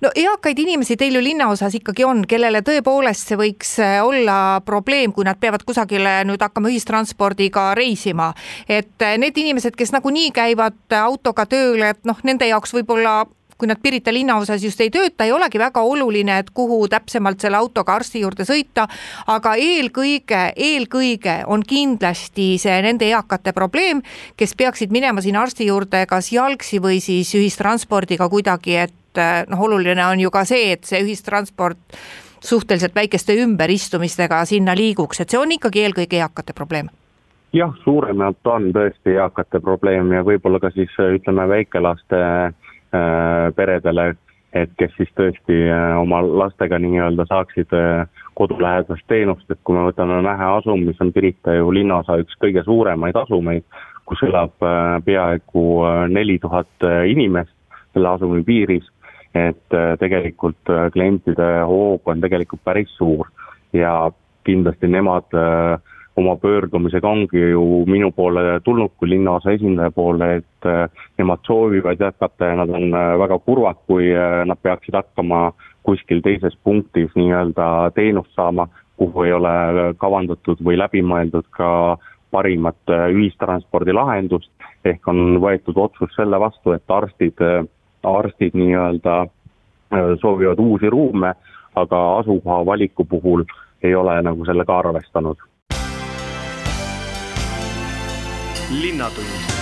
no 0.00 0.10
eakaid 0.14 0.58
inimesi 0.58 0.96
teil 0.96 1.16
ju 1.16 1.22
linnaosas 1.24 1.74
ikkagi 1.78 2.04
on, 2.04 2.24
kellele 2.28 2.62
tõepoolest 2.66 3.32
see 3.32 3.38
võiks 3.40 3.74
äh, 3.82 3.98
olla 4.04 4.60
probleem, 4.64 5.12
kui 5.12 5.26
nad 5.28 5.40
peavad 5.40 5.64
kusagile 5.66 6.20
nüüd 6.28 6.42
hakkama 6.42 6.72
ühistranspordiga 6.72 7.72
reisima. 7.78 8.32
et 8.68 9.02
äh, 9.02 9.18
need 9.18 9.38
inimesed, 9.38 9.76
kes 9.76 9.92
nagunii 9.92 10.30
käivad 10.32 10.98
autoga 11.02 11.46
tööle, 11.46 11.94
et 11.96 12.04
noh, 12.08 12.18
nende 12.24 12.48
jaoks 12.48 12.74
võib-olla 12.74 13.22
kui 13.62 13.68
nad 13.70 13.78
Pirita 13.78 14.10
linnaosas 14.10 14.64
just 14.64 14.80
ei 14.82 14.90
tööta, 14.90 15.22
ei 15.22 15.30
olegi 15.30 15.60
väga 15.62 15.84
oluline, 15.86 16.40
et 16.42 16.48
kuhu 16.50 16.80
täpsemalt 16.90 17.38
selle 17.44 17.60
autoga 17.60 17.94
arsti 17.94 18.24
juurde 18.24 18.42
sõita, 18.48 18.88
aga 19.30 19.52
eelkõige, 19.54 20.40
eelkõige 20.56 21.36
on 21.46 21.62
kindlasti 21.62 22.56
see 22.58 22.80
nende 22.82 23.06
eakate 23.06 23.54
probleem, 23.54 24.00
kes 24.34 24.56
peaksid 24.58 24.90
minema 24.90 25.22
sinna 25.22 25.44
arsti 25.46 25.68
juurde 25.70 26.02
kas 26.10 26.32
jalgsi 26.34 26.82
või 26.82 26.98
siis 27.04 27.30
ühistranspordiga 27.38 28.26
kuidagi, 28.32 28.80
et 28.82 28.98
et 29.18 29.50
noh, 29.50 29.60
oluline 29.66 30.04
on 30.06 30.20
ju 30.20 30.30
ka 30.30 30.44
see, 30.48 30.72
et 30.76 30.84
see 30.88 31.02
ühistransport 31.04 31.78
suhteliselt 32.42 32.94
väikeste 32.94 33.36
ümberistumistega 33.42 34.44
sinna 34.44 34.74
liiguks, 34.78 35.20
et 35.22 35.30
see 35.30 35.40
on 35.40 35.52
ikkagi 35.54 35.84
eelkõige 35.86 36.18
eakate 36.18 36.54
probleem. 36.56 36.90
Jah, 37.52 37.74
suuremalt 37.84 38.48
on 38.48 38.70
tõesti 38.72 39.14
eakate 39.18 39.60
probleem 39.60 40.12
ja 40.16 40.22
võib-olla 40.24 40.58
ka 40.62 40.72
siis 40.72 40.92
ütleme 40.96 41.44
väikelaste 41.50 42.20
äh, 42.48 42.54
peredele, 43.56 44.14
et 44.56 44.72
kes 44.80 44.92
siis 44.96 45.12
tõesti 45.16 45.58
oma 46.00 46.22
lastega 46.24 46.80
nii-öelda 46.80 47.28
saaksid 47.28 47.72
äh, 47.76 48.08
kodulähedast 48.34 49.04
teenust, 49.08 49.50
et 49.50 49.60
kui 49.64 49.76
me 49.76 49.84
võtame 49.90 50.22
Mähe 50.24 50.48
asum, 50.58 50.82
mis 50.88 51.00
on 51.04 51.12
Pirita 51.12 51.54
ju 51.54 51.70
linnaosa 51.76 52.16
üks 52.24 52.38
kõige 52.40 52.64
suuremaid 52.64 53.16
asumeid, 53.20 53.68
kus 54.08 54.24
elab 54.26 54.56
peaaegu 55.04 55.64
neli 56.10 56.38
tuhat 56.42 56.88
inimest 57.06 57.52
selle 57.92 58.08
asumi 58.16 58.42
piiris 58.44 58.88
et 59.34 59.74
äh, 59.74 59.94
tegelikult 59.98 60.68
äh, 60.68 60.90
klientide 60.92 61.48
hoog 61.68 62.08
on 62.08 62.20
tegelikult 62.20 62.60
päris 62.64 62.90
suur 62.98 63.30
ja 63.72 64.10
kindlasti 64.44 64.90
nemad 64.92 65.32
äh, 65.32 65.78
oma 66.16 66.34
pöördumisega 66.36 67.08
ongi 67.08 67.40
ju 67.40 67.84
minu 67.88 68.10
poole 68.12 68.60
tulnud 68.64 68.92
kui 69.00 69.08
linnaosa 69.08 69.54
esindaja 69.56 69.90
poole, 69.90 70.26
et 70.36 70.66
nemad 71.16 71.40
soovivad 71.48 72.00
jätkata 72.04 72.50
ja 72.50 72.58
nad 72.60 72.68
on 72.68 72.92
väga 72.92 73.38
kurvad, 73.38 73.80
kui 73.88 74.10
nad 74.44 74.60
peaksid 74.60 74.92
hakkama 74.92 75.54
kuskil 75.88 76.20
teises 76.20 76.58
punktis 76.64 77.16
nii-öelda 77.16 77.94
teenust 77.96 78.36
saama, 78.36 78.68
kuhu 79.00 79.24
ei 79.24 79.32
ole 79.32 79.54
kavandatud 79.96 80.60
või 80.60 80.76
läbimõeldud 80.82 81.48
ka 81.56 81.96
parimat 82.30 82.92
ühistranspordilahendust, 82.92 84.52
ehk 84.84 85.08
on 85.08 85.40
võetud 85.40 85.80
otsus 85.80 86.12
selle 86.12 86.36
vastu, 86.44 86.76
et 86.76 86.92
arstid 86.92 87.40
arstid 88.02 88.54
nii-öelda 88.54 89.20
äh, 89.20 89.28
soovivad 90.20 90.58
uusi 90.58 90.90
ruume, 90.90 91.34
aga 91.74 92.16
asukoha 92.18 92.66
valiku 92.66 93.04
puhul 93.04 93.44
ei 93.82 93.94
ole 93.94 94.22
nagu 94.22 94.44
sellega 94.44 94.78
arvestanud. 94.78 95.36
linnatund 98.82 99.52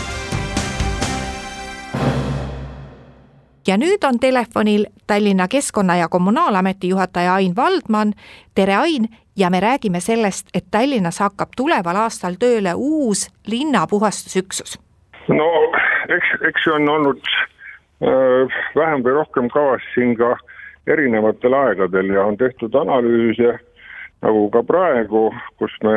ja 3.66 3.76
nüüd 3.76 4.04
on 4.08 4.18
telefonil 4.20 4.86
Tallinna 5.06 5.46
Keskkonna- 5.46 5.96
ja 5.96 6.08
Kommunaalameti 6.08 6.88
juhataja 6.88 7.34
Ain 7.34 7.56
Valdman. 7.56 8.12
tere, 8.54 8.76
Ain, 8.76 9.08
ja 9.36 9.50
me 9.50 9.60
räägime 9.60 10.00
sellest, 10.00 10.46
et 10.54 10.64
Tallinnas 10.70 11.18
hakkab 11.18 11.48
tuleval 11.56 11.96
aastal 11.96 12.34
tööle 12.38 12.74
uus 12.74 13.28
linnapuhastusüksus. 13.46 14.78
no 15.28 15.46
eks, 16.08 16.42
eks 16.48 16.64
see 16.64 16.74
on 16.74 16.88
olnud 16.88 17.20
vähem 18.00 19.02
või 19.04 19.16
rohkem 19.18 19.48
kavas 19.52 19.84
siin 19.94 20.14
ka 20.16 20.36
erinevatel 20.88 21.54
aegadel 21.54 22.14
ja 22.14 22.24
on 22.24 22.38
tehtud 22.40 22.74
analüüse 22.74 23.58
nagu 24.24 24.48
ka 24.52 24.62
praegu, 24.66 25.30
kus 25.60 25.72
me 25.84 25.96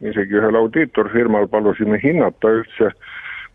isegi 0.00 0.38
ühel 0.40 0.56
audiitorfirmal 0.56 1.48
palusime 1.52 2.00
hinnata 2.02 2.52
üldse, 2.60 2.92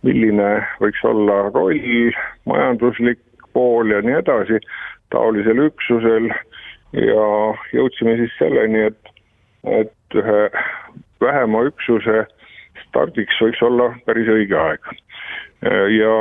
milline 0.06 0.49
võiks 0.82 1.01
olla 1.08 1.47
roll, 1.49 2.13
majanduslik 2.49 3.21
pool 3.53 3.93
ja 3.93 4.01
nii 4.06 4.19
edasi 4.19 4.60
taolisel 5.13 5.65
üksusel 5.67 6.29
ja 6.97 7.25
jõudsime 7.73 8.17
siis 8.21 8.34
selleni, 8.38 8.88
et, 8.89 9.13
et 9.82 10.17
ühe 10.19 10.41
vähema 11.23 11.63
üksuse 11.69 12.25
stardiks 12.88 13.39
võiks 13.41 13.62
olla 13.65 13.93
päris 14.06 14.29
õige 14.29 14.58
aeg. 14.60 14.91
ja, 15.95 16.13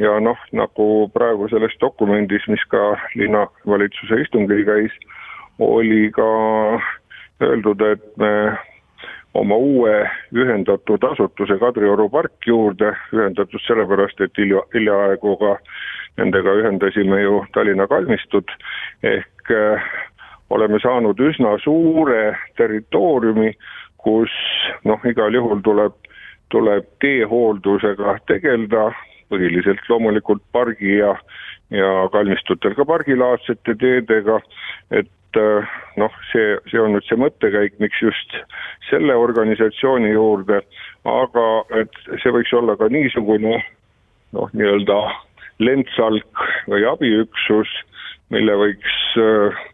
ja 0.00 0.18
noh, 0.20 0.38
nagu 0.52 1.08
praegu 1.14 1.48
selles 1.52 1.74
dokumendis, 1.80 2.46
mis 2.50 2.62
ka 2.72 2.94
linnavalitsuse 3.14 4.20
istungil 4.24 4.64
käis, 4.66 4.94
oli 5.62 6.10
ka 6.14 6.28
öeldud, 7.42 7.82
et 7.92 8.06
me 8.18 8.32
oma 9.34 9.56
uue 9.58 9.94
ühendatud 10.34 11.04
asutuse 11.10 11.58
Kadrioru 11.58 12.08
park 12.10 12.46
juurde, 12.46 12.92
ühendatud 13.14 13.62
sellepärast, 13.66 14.20
et 14.20 14.38
hilja, 14.38 14.62
hiljaaegu 14.74 15.36
ka 15.40 15.56
nendega 16.18 16.54
ühendasime 16.60 17.20
ju 17.22 17.40
Tallinna 17.54 17.86
kalmistud, 17.90 18.50
ehk 19.02 19.50
äh, 19.50 19.88
oleme 20.54 20.78
saanud 20.82 21.18
üsna 21.20 21.56
suure 21.64 22.36
territooriumi, 22.58 23.54
kus 23.98 24.30
noh, 24.84 25.02
igal 25.08 25.34
juhul 25.34 25.62
tuleb, 25.66 25.96
tuleb 26.54 26.86
teehooldusega 27.02 28.18
tegeleda, 28.30 28.92
põhiliselt 29.34 29.82
loomulikult 29.90 30.42
pargi 30.54 31.00
ja, 31.00 31.12
ja 31.74 31.90
kalmistutel 32.14 32.76
ka 32.78 32.86
pargilaadsete 32.88 33.76
teedega, 33.80 34.38
et 34.94 35.40
äh, 35.40 35.76
noh, 36.00 36.18
see, 36.30 36.56
see 36.70 36.80
on 36.80 36.94
nüüd 36.94 37.06
see 37.08 37.18
mõttekäik, 37.20 37.78
miks 37.82 38.00
just 38.02 38.38
selle 38.88 39.16
organisatsiooni 39.18 40.14
juurde, 40.14 40.62
aga 41.08 41.46
et 41.82 42.02
see 42.22 42.34
võiks 42.34 42.54
olla 42.56 42.78
ka 42.80 42.88
niisugune 42.92 43.58
noh, 44.34 44.50
nii-öelda 44.52 44.98
lendsalk 45.62 46.44
või 46.70 46.86
abiüksus, 46.88 47.70
mille 48.34 48.56
võiks 48.58 49.00
äh, 49.20 49.64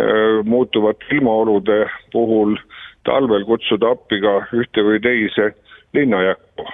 äh, 0.00 0.40
muutuvate 0.44 1.16
ilmaolude 1.16 1.84
puhul 2.12 2.56
talvel 3.08 3.44
kutsuda 3.48 3.94
appi 3.96 4.20
ka 4.24 4.40
ühte 4.56 4.84
või 4.84 5.00
teise 5.04 5.52
linnajäkku. 5.96 6.68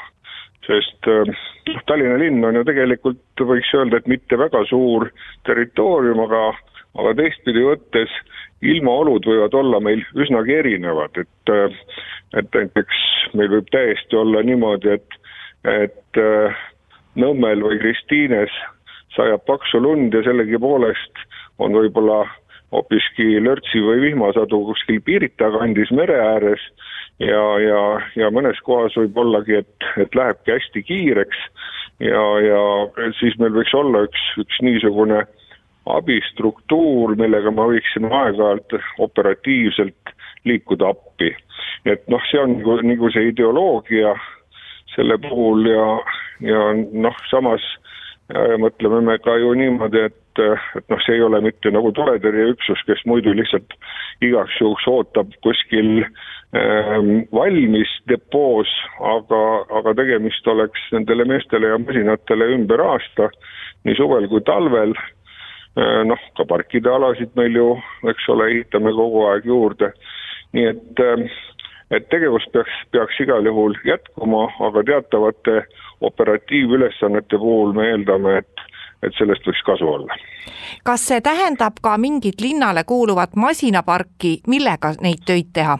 Sest 0.66 1.08
äh, 1.10 1.24
noh, 1.28 1.82
Tallinna 1.88 2.18
linn 2.20 2.44
on 2.44 2.60
ju 2.60 2.64
tegelikult, 2.68 3.22
võiks 3.40 3.72
öelda, 3.76 4.00
et 4.00 4.10
mitte 4.10 4.38
väga 4.40 4.64
suur 4.70 5.10
territoorium, 5.48 6.22
aga, 6.26 6.46
aga 7.00 7.14
teistpidi 7.20 7.64
võttes 7.66 8.12
ilmaolud 8.64 9.26
võivad 9.28 9.54
olla 9.58 9.80
meil 9.84 10.04
üsnagi 10.16 10.56
erinevad, 10.62 11.20
et 11.20 11.52
äh, 11.52 11.80
et 12.38 12.48
näiteks 12.54 13.00
meil 13.38 13.50
võib 13.52 13.68
täiesti 13.72 14.16
olla 14.18 14.42
niimoodi, 14.46 14.96
et, 14.98 15.18
et 15.70 16.20
äh, 16.20 16.62
Nõmmel 17.14 17.60
või 17.62 17.76
Kristiines 17.78 18.50
sajab 19.14 19.44
paksu 19.46 19.78
lund 19.78 20.14
ja 20.16 20.24
sellegipoolest 20.26 21.20
on 21.62 21.76
võib-olla 21.76 22.24
hoopiski 22.74 23.38
lörtsi 23.38 23.78
või 23.84 24.00
vihmasadu 24.08 24.64
kuskil 24.66 24.98
Pirita 25.06 25.52
kandis 25.54 25.92
mere 25.94 26.16
ääres 26.18 26.64
ja, 27.22 27.44
ja, 27.62 27.80
ja 28.16 28.30
mõnes 28.34 28.58
kohas 28.66 28.96
võib 28.98 29.18
ollagi, 29.22 29.60
et, 29.62 29.88
et 30.00 30.14
lähebki 30.14 30.54
hästi 30.56 30.82
kiireks 30.82 31.40
ja, 32.02 32.24
ja 32.42 32.60
siis 33.20 33.36
meil 33.38 33.54
võiks 33.54 33.74
olla 33.78 34.04
üks, 34.08 34.26
üks 34.42 34.60
niisugune 34.66 35.24
abistruktuur, 35.94 37.12
millega 37.20 37.52
me 37.52 37.68
võiksime 37.74 38.08
aeg-ajalt 38.08 38.78
operatiivselt 39.04 40.14
liikuda 40.48 40.90
appi. 40.94 41.34
et 41.84 42.06
noh, 42.08 42.22
see 42.30 42.40
on 42.40 42.58
nagu, 42.58 42.78
nagu 42.82 43.10
see 43.12 43.28
ideoloogia 43.28 44.14
selle 44.94 45.18
puhul 45.20 45.68
ja, 45.68 45.88
ja 46.40 46.62
noh, 46.92 47.16
samas 47.30 47.64
ja 48.32 48.56
mõtleme 48.60 49.02
me 49.04 49.18
ka 49.20 49.36
ju 49.36 49.52
niimoodi, 49.58 50.06
et 50.08 50.16
et, 50.42 50.60
et 50.78 50.86
noh, 50.92 51.00
see 51.04 51.16
ei 51.18 51.24
ole 51.24 51.40
mitte 51.44 51.70
nagu 51.74 51.92
tuletõrjeüksus, 51.96 52.84
kes 52.88 53.02
muidu 53.10 53.34
lihtsalt 53.36 53.76
igaks 54.24 54.60
juhuks 54.60 54.86
ootab 54.90 55.32
kuskil 55.46 56.04
ähm, 56.04 57.24
valmis 57.34 57.90
depoos, 58.10 58.70
aga, 59.14 59.42
aga 59.80 59.96
tegemist 60.00 60.46
oleks 60.50 60.88
nendele 60.94 61.26
meestele 61.28 61.72
ja 61.72 61.80
masinatele 61.82 62.52
ümber 62.58 62.82
aasta, 62.84 63.30
nii 63.84 63.98
suvel 63.98 64.28
kui 64.32 64.44
talvel. 64.46 64.94
Äh,, 65.74 66.04
noh, 66.06 66.20
ka 66.38 66.46
parkide 66.46 66.92
alasid 66.92 67.32
meil 67.38 67.56
ju, 67.58 67.70
eks 68.10 68.28
ole, 68.30 68.52
ehitame 68.52 68.94
kogu 68.94 69.26
aeg 69.32 69.48
juurde, 69.50 69.90
nii 70.54 70.70
et 70.70 71.02
äh, 71.02 71.26
et 71.92 72.06
tegevus 72.10 72.44
peaks, 72.52 72.76
peaks 72.92 73.18
igal 73.22 73.44
juhul 73.46 73.74
jätkuma, 73.86 74.46
aga 74.66 74.82
teatavate 74.88 75.64
operatiivülesannete 76.04 77.38
puhul 77.38 77.74
me 77.76 77.90
eeldame, 77.92 78.38
et 78.40 78.64
et 79.02 79.16
sellest 79.18 79.46
võiks 79.46 79.62
kasu 79.66 79.88
olla. 79.88 80.16
kas 80.84 81.06
see 81.08 81.20
tähendab 81.20 81.80
ka 81.82 81.96
mingit 81.98 82.40
linnale 82.40 82.84
kuuluvat 82.84 83.36
masinaparki, 83.36 84.40
millega 84.46 84.94
neid 85.00 85.24
töid 85.26 85.52
teha? 85.52 85.78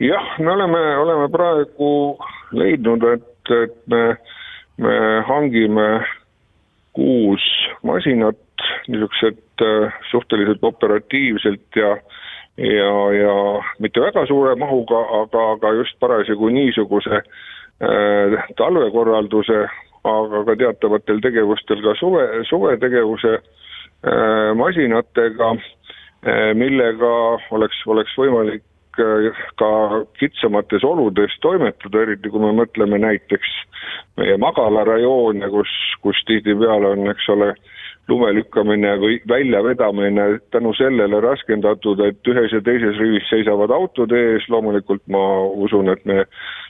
jah, 0.00 0.34
me 0.38 0.52
oleme, 0.52 0.82
oleme 0.98 1.28
praegu 1.32 1.90
leidnud, 2.52 3.04
et, 3.14 3.54
et 3.62 3.78
me, 3.86 4.04
me 4.78 4.98
hangime 5.28 5.88
kuus 6.94 7.44
masinat, 7.82 8.38
niisugused 8.88 9.62
äh, 9.62 9.94
suhteliselt 10.10 10.62
operatiivselt 10.62 11.76
ja 11.76 11.96
ja, 12.56 12.90
ja 13.12 13.34
mitte 13.82 14.00
väga 14.00 14.26
suure 14.26 14.54
mahuga, 14.54 15.00
aga, 15.22 15.46
aga 15.56 15.72
just 15.80 15.98
parasjagu 16.00 16.50
niisuguse 16.54 17.16
äh, 17.18 18.44
talvekorralduse 18.56 19.64
aga 20.04 20.44
ka 20.44 20.56
teatavatel 20.60 21.20
tegevustel 21.24 21.82
ka 21.84 21.94
suve, 21.98 22.24
suvetegevuse 22.48 23.32
äh, 23.38 24.52
masinatega, 24.58 25.50
äh, 26.28 26.52
millega 26.58 27.12
oleks, 27.56 27.80
oleks 27.88 28.16
võimalik 28.20 28.64
äh, 29.00 29.44
ka 29.60 29.70
kitsamates 30.20 30.84
oludes 30.84 31.36
toimetada, 31.40 32.04
eriti 32.04 32.32
kui 32.32 32.44
me 32.44 32.52
mõtleme 32.60 33.00
näiteks 33.00 33.56
meie 34.20 34.36
magalarajoone, 34.40 35.48
kus, 35.52 35.72
kus 36.04 36.20
tihtipeale 36.28 36.92
on, 36.94 37.08
eks 37.14 37.30
ole, 37.32 37.54
lume 38.08 38.32
lükkamine 38.36 38.94
või 39.00 39.18
väljavedamine 39.28 40.26
tänu 40.52 40.74
sellele 40.76 41.20
raskendatud, 41.24 42.00
et 42.04 42.28
ühes 42.28 42.52
ja 42.52 42.60
teises 42.64 42.98
rivis 43.00 43.28
seisavad 43.30 43.72
autod 43.72 44.12
ees, 44.12 44.48
loomulikult 44.52 45.02
ma 45.12 45.22
usun, 45.66 45.88
et 45.92 46.04
me 46.04 46.24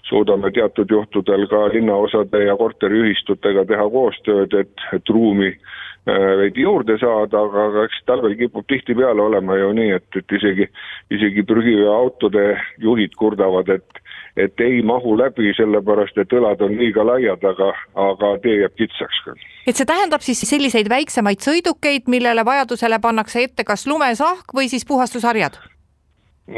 suudame 0.09 0.53
teatud 0.55 0.91
juhtudel 0.91 1.47
ka 1.51 1.67
linnaosade 1.75 2.45
ja 2.45 2.57
korteriühistutega 2.61 3.65
teha 3.71 3.89
koostööd, 3.91 4.55
et, 4.61 4.87
et 4.95 5.11
ruumi 5.11 5.51
äh, 5.51 6.31
veidi 6.43 6.67
juurde 6.67 6.99
saada, 7.03 7.43
aga, 7.49 7.67
aga 7.71 7.89
eks 7.89 8.05
talvel 8.07 8.37
kipub 8.39 8.69
tihtipeale 8.71 9.27
olema 9.27 9.59
ju 9.59 9.73
nii, 9.81 9.91
et, 9.99 10.09
et 10.21 10.39
isegi, 10.39 10.71
isegi 11.19 11.47
prügiveoautode 11.51 12.47
juhid 12.85 13.19
kurdavad, 13.19 13.75
et 13.75 14.04
et 14.37 14.61
ei 14.61 14.83
mahu 14.83 15.15
läbi, 15.19 15.53
sellepärast 15.57 16.19
et 16.19 16.33
õlad 16.35 16.63
on 16.67 16.75
liiga 16.79 17.05
laiad, 17.07 17.45
aga, 17.51 17.71
aga 18.07 18.33
tee 18.43 18.57
jääb 18.63 18.75
kitsaks. 18.81 19.23
et 19.67 19.77
see 19.77 19.87
tähendab 19.87 20.25
siis 20.27 20.43
selliseid 20.49 20.91
väiksemaid 20.91 21.45
sõidukeid, 21.45 22.11
millele 22.11 22.45
vajadusele 22.45 22.99
pannakse 23.03 23.47
ette 23.47 23.65
kas 23.65 23.87
lumesahk 23.87 24.55
või 24.57 24.69
siis 24.73 24.87
puhastusharjad? 24.89 25.59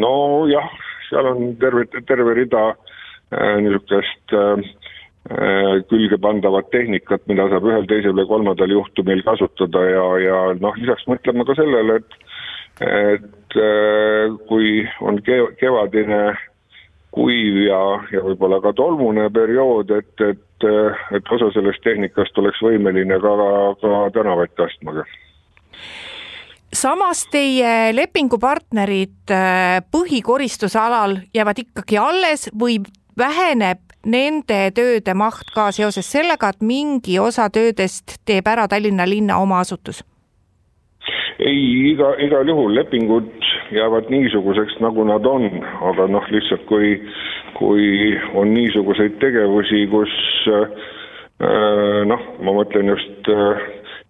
nojah, 0.01 0.73
seal 1.11 1.33
on 1.35 1.55
terve, 1.61 1.87
terve 2.09 2.35
rida 2.35 2.65
äh, 2.73 3.61
niisugust 3.63 4.35
äh, 4.35 4.65
äh, 5.31 5.73
külge 5.91 6.19
pandavat 6.19 6.71
tehnikat, 6.73 7.27
mida 7.29 7.49
saab 7.53 7.69
ühel, 7.69 7.87
teisel 7.91 8.17
või 8.17 8.29
kolmandal 8.33 8.73
juhtumil 8.73 9.23
kasutada 9.27 9.85
ja, 9.91 10.07
ja 10.25 10.41
noh, 10.61 10.81
lisaks 10.81 11.07
mõtleme 11.11 11.47
ka 11.47 11.59
sellele, 11.61 12.01
et 12.01 12.23
et 12.77 13.57
äh, 13.57 14.35
kui 14.49 14.83
on 15.01 15.17
kevadine 15.25 16.35
kuiv 17.17 17.61
ja, 17.65 17.81
ja 18.13 18.23
võib-olla 18.25 18.61
ka 18.65 18.75
tolmune 18.77 19.29
periood, 19.33 19.91
et, 19.97 20.25
et, 20.25 20.67
et 21.17 21.31
osa 21.33 21.49
sellest 21.55 21.81
tehnikast 21.85 22.37
oleks 22.43 22.61
võimeline 22.65 23.21
ka, 23.23 23.37
ka 23.81 24.03
tänavaid 24.19 24.53
kastma 24.59 25.01
samas 26.77 27.23
teie 27.33 27.95
lepingupartnerid 27.97 29.33
äh, 29.33 29.79
põhikoristuse 29.93 30.79
alal 30.81 31.17
jäävad 31.35 31.63
ikkagi 31.63 31.97
alles 32.01 32.51
või 32.53 32.83
väheneb 33.17 33.81
nende 34.07 34.59
tööde 34.77 35.15
maht 35.19 35.49
ka 35.55 35.71
seoses 35.75 36.09
sellega, 36.11 36.51
et 36.53 36.61
mingi 36.63 37.19
osa 37.23 37.49
töödest 37.51 38.19
teeb 38.29 38.47
ära 38.49 38.69
Tallinna 38.69 39.09
linna 39.09 39.41
oma 39.43 39.63
asutus? 39.65 40.05
Ei, 41.39 41.93
iga, 41.93 42.15
igal 42.23 42.49
juhul 42.49 42.75
lepingud 42.75 43.31
jäävad 43.75 44.11
niisuguseks, 44.13 44.79
nagu 44.81 45.05
nad 45.05 45.27
on, 45.27 45.49
aga 45.91 46.07
noh, 46.09 46.27
lihtsalt 46.33 46.65
kui, 46.71 46.95
kui 47.59 48.15
on 48.35 48.55
niisuguseid 48.55 49.19
tegevusi, 49.21 49.85
kus 49.93 50.13
noh, 52.09 52.23
ma 52.41 52.55
mõtlen 52.57 52.93
just 52.95 53.31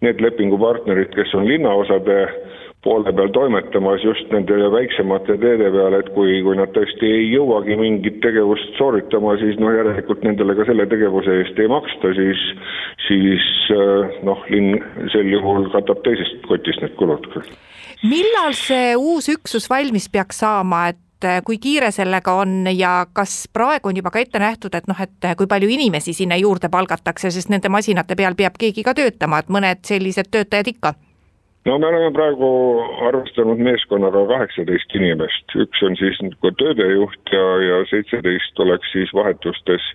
need 0.05 0.21
lepingupartnerid, 0.23 1.15
kes 1.17 1.33
on 1.35 1.49
linnaosade 1.49 2.19
poole 2.87 3.13
peal 3.19 3.33
toimetamas 3.35 4.05
just 4.07 4.31
nende 4.35 4.57
väiksemate 4.73 5.37
teede 5.43 5.71
peal, 5.75 5.99
et 5.99 6.11
kui, 6.15 6.39
kui 6.47 6.59
nad 6.59 6.71
tõesti 6.77 7.11
ei 7.19 7.29
jõuagi 7.35 7.79
mingit 7.81 8.21
tegevust 8.25 8.77
sooritama, 8.79 9.35
siis 9.43 9.59
noh, 9.63 9.75
järelikult 9.75 10.23
nendele 10.27 10.55
ka 10.59 10.69
selle 10.69 10.87
tegevuse 10.91 11.41
eest 11.43 11.59
ei 11.63 11.71
maksta, 11.73 12.15
siis 12.19 12.45
siis 13.07 13.49
noh, 14.27 14.45
linn 14.53 14.77
sel 15.13 15.33
juhul 15.33 15.67
katab 15.75 16.03
teisest 16.07 16.47
kotist 16.47 16.83
need 16.85 16.95
kulud. 17.01 17.27
millal 18.07 18.55
see 18.55 18.95
uus 18.97 19.29
üksus 19.33 19.69
valmis 19.71 20.09
peaks 20.13 20.43
saama, 20.45 20.89
et 20.93 21.29
kui 21.45 21.59
kiire 21.59 21.91
sellega 21.91 22.35
on 22.43 22.69
ja 22.77 23.07
kas 23.13 23.47
praegu 23.53 23.89
on 23.89 23.97
juba 23.97 24.13
ka 24.13 24.21
ette 24.21 24.39
nähtud, 24.39 24.75
et 24.77 24.87
noh, 24.87 25.01
et 25.01 25.33
kui 25.39 25.49
palju 25.51 25.69
inimesi 25.69 26.13
sinna 26.13 26.37
juurde 26.37 26.69
palgatakse, 26.69 27.31
sest 27.31 27.51
nende 27.51 27.73
masinate 27.73 28.17
peal 28.17 28.37
peab 28.39 28.59
keegi 28.61 28.85
ka 28.85 28.95
töötama, 28.95 29.41
et 29.41 29.53
mõned 29.53 29.83
sellised 29.89 30.31
töötajad 30.31 30.75
ikka 30.75 30.95
no 31.67 31.79
me 31.79 31.87
oleme 31.91 32.13
praegu 32.15 32.49
arvestanud 33.09 33.61
meeskonnaga 33.69 34.25
kaheksateist 34.31 34.97
inimest, 34.99 35.55
üks 35.67 35.83
on 35.87 35.99
siis 35.99 36.19
nagu 36.23 36.53
töödejuht 36.63 37.35
ja, 37.35 37.45
ja 37.67 37.83
seitseteist 37.91 38.65
oleks 38.65 38.93
siis 38.95 39.13
vahetustes 39.17 39.93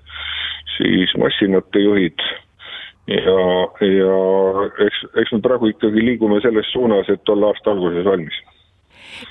siis 0.78 1.14
massinate 1.20 1.84
juhid. 1.84 2.24
ja, 3.08 3.42
ja 3.88 4.18
eks, 4.86 5.04
eks 5.24 5.36
me 5.36 5.42
praegu 5.44 5.72
ikkagi 5.72 6.06
liigume 6.06 6.42
selles 6.44 6.70
suunas, 6.74 7.10
et 7.10 7.30
olla 7.30 7.52
aasta 7.52 7.74
alguses 7.74 8.06
valmis 8.06 8.42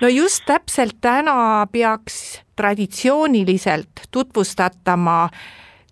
no 0.00 0.09
just 0.09 0.44
täpselt 0.46 0.98
täna 1.00 1.66
peaks 1.72 2.40
traditsiooniliselt 2.57 4.09
tutvustatama 4.12 5.29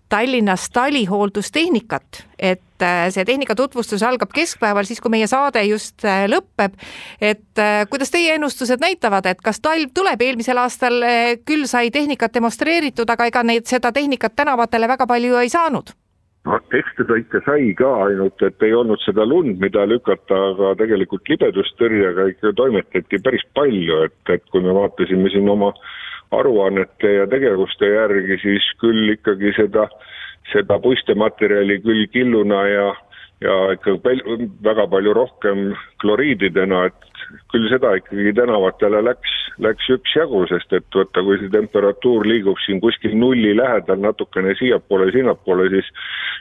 Tallinnas 0.08 0.70
talihooldustehnikat, 0.72 2.22
et 2.38 2.82
äh, 2.82 3.10
see 3.12 3.24
tehnika 3.28 3.54
tutvustus 3.54 4.02
algab 4.02 4.32
keskpäeval, 4.32 4.88
siis 4.88 5.02
kui 5.04 5.12
meie 5.12 5.26
saade 5.28 5.60
just 5.68 6.04
äh, 6.08 6.24
lõpeb. 6.30 6.78
et 7.20 7.60
äh, 7.60 7.84
kuidas 7.90 8.10
teie 8.10 8.34
ennustused 8.38 8.80
näitavad, 8.80 9.26
et 9.26 9.42
kas 9.44 9.60
talv 9.60 9.92
tuleb, 9.94 10.22
eelmisel 10.24 10.58
aastal 10.64 11.04
küll 11.44 11.68
sai 11.68 11.90
tehnikat 11.90 12.34
demonstreeritud, 12.34 13.10
aga 13.10 13.28
ega 13.28 13.42
neid, 13.44 13.68
seda 13.68 13.92
tehnikat 13.92 14.36
tänavatele 14.36 14.88
väga 14.88 15.06
palju 15.06 15.42
ei 15.42 15.52
saanud. 15.52 15.92
No 16.48 16.56
eks 16.72 16.94
teda 16.96 17.18
ikka 17.20 17.42
sai 17.44 17.72
ka, 17.76 17.88
ainult 18.06 18.40
et 18.46 18.62
ei 18.64 18.72
olnud 18.72 19.00
seda 19.04 19.26
lund, 19.28 19.58
mida 19.60 19.82
lükata, 19.84 20.38
aga 20.54 20.70
tegelikult 20.80 21.28
libedustõrjega 21.28 22.28
ikka 22.32 22.54
toimetati 22.56 23.20
päris 23.24 23.44
palju, 23.58 23.98
et, 24.06 24.20
et 24.32 24.44
kui 24.52 24.64
me 24.64 24.72
vaatasime 24.72 25.28
siin 25.34 25.50
oma 25.52 25.74
aruannete 26.30 27.12
ja 27.12 27.26
tegevuste 27.30 27.88
järgi, 27.94 28.38
siis 28.42 28.70
küll 28.82 29.14
ikkagi 29.14 29.52
seda, 29.56 29.88
seda 30.52 30.78
puistematerjali 30.84 31.80
küll 31.84 32.06
killuna 32.12 32.64
ja 32.68 32.88
ja 33.40 33.54
ikka 33.74 33.98
pel-, 34.02 34.24
väga 34.64 34.88
palju 34.90 35.12
rohkem 35.14 35.60
kloriididena, 36.02 36.88
et 36.88 37.44
küll 37.52 37.68
seda 37.70 37.92
ikkagi 38.00 38.32
tänavatele 38.34 39.02
läks, 39.06 39.34
läks 39.62 39.86
üksjagu, 39.94 40.44
sest 40.50 40.72
et 40.74 40.86
vaata, 40.94 41.22
kui 41.22 41.38
see 41.40 41.52
temperatuur 41.52 42.26
liigub 42.26 42.58
siin 42.64 42.82
kuskil 42.82 43.14
nulli 43.18 43.54
lähedal 43.56 44.02
natukene 44.02 44.56
siiapoole, 44.58 45.12
sinnapoole, 45.14 45.68
siis 45.74 45.92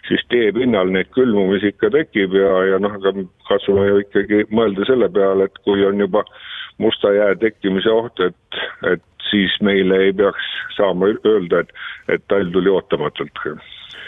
siis 0.07 0.23
tee 0.31 0.51
pinnal 0.55 0.89
neid 0.93 1.09
külmumisi 1.15 1.73
ikka 1.73 1.91
tekib 1.93 2.35
ja, 2.37 2.51
ja 2.71 2.81
noh, 2.81 2.97
aga 2.99 3.13
katsume 3.49 3.87
ju 3.89 4.03
ikkagi 4.05 4.45
mõelda 4.53 4.87
selle 4.89 5.09
peale, 5.13 5.49
et 5.49 5.61
kui 5.67 5.85
on 5.85 6.01
juba 6.01 6.23
musta 6.81 7.11
jää 7.13 7.35
tekkimise 7.41 7.91
oht, 7.91 8.21
et, 8.21 8.61
et 8.93 9.16
siis 9.29 9.57
meile 9.61 9.97
ei 10.07 10.13
peaks 10.13 10.53
saama 10.77 11.09
öelda, 11.13 11.63
et, 11.63 11.73
et 12.13 12.23
talv 12.27 12.51
tuli 12.53 12.69
ootamatult. 12.69 13.43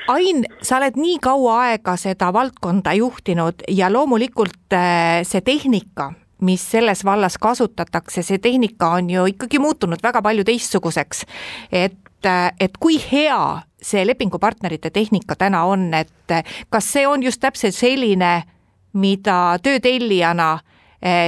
Ain, 0.10 0.46
sa 0.66 0.80
oled 0.80 0.98
nii 0.98 1.20
kaua 1.22 1.60
aega 1.68 1.94
seda 2.00 2.32
valdkonda 2.34 2.96
juhtinud 2.98 3.66
ja 3.70 3.92
loomulikult 3.94 4.74
äh, 4.74 5.22
see 5.28 5.42
tehnika, 5.46 6.12
mis 6.42 6.64
selles 6.72 7.04
vallas 7.06 7.38
kasutatakse, 7.38 8.24
see 8.26 8.40
tehnika 8.42 8.94
on 8.98 9.10
ju 9.10 9.26
ikkagi 9.34 9.60
muutunud 9.62 10.02
väga 10.04 10.22
palju 10.26 10.46
teistsuguseks. 10.48 11.26
et, 11.72 12.26
äh, 12.26 12.52
et 12.60 12.78
kui 12.80 12.98
hea 13.12 13.62
see 13.82 14.06
lepingupartnerite 14.08 14.90
tehnika 14.90 15.36
täna 15.36 15.64
on, 15.66 15.94
et 15.94 16.32
äh, 16.32 16.44
kas 16.70 16.90
see 16.94 17.08
on 17.08 17.24
just 17.24 17.42
täpselt 17.42 17.76
selline, 17.76 18.44
mida 18.94 19.60
töötellijana 19.64 20.60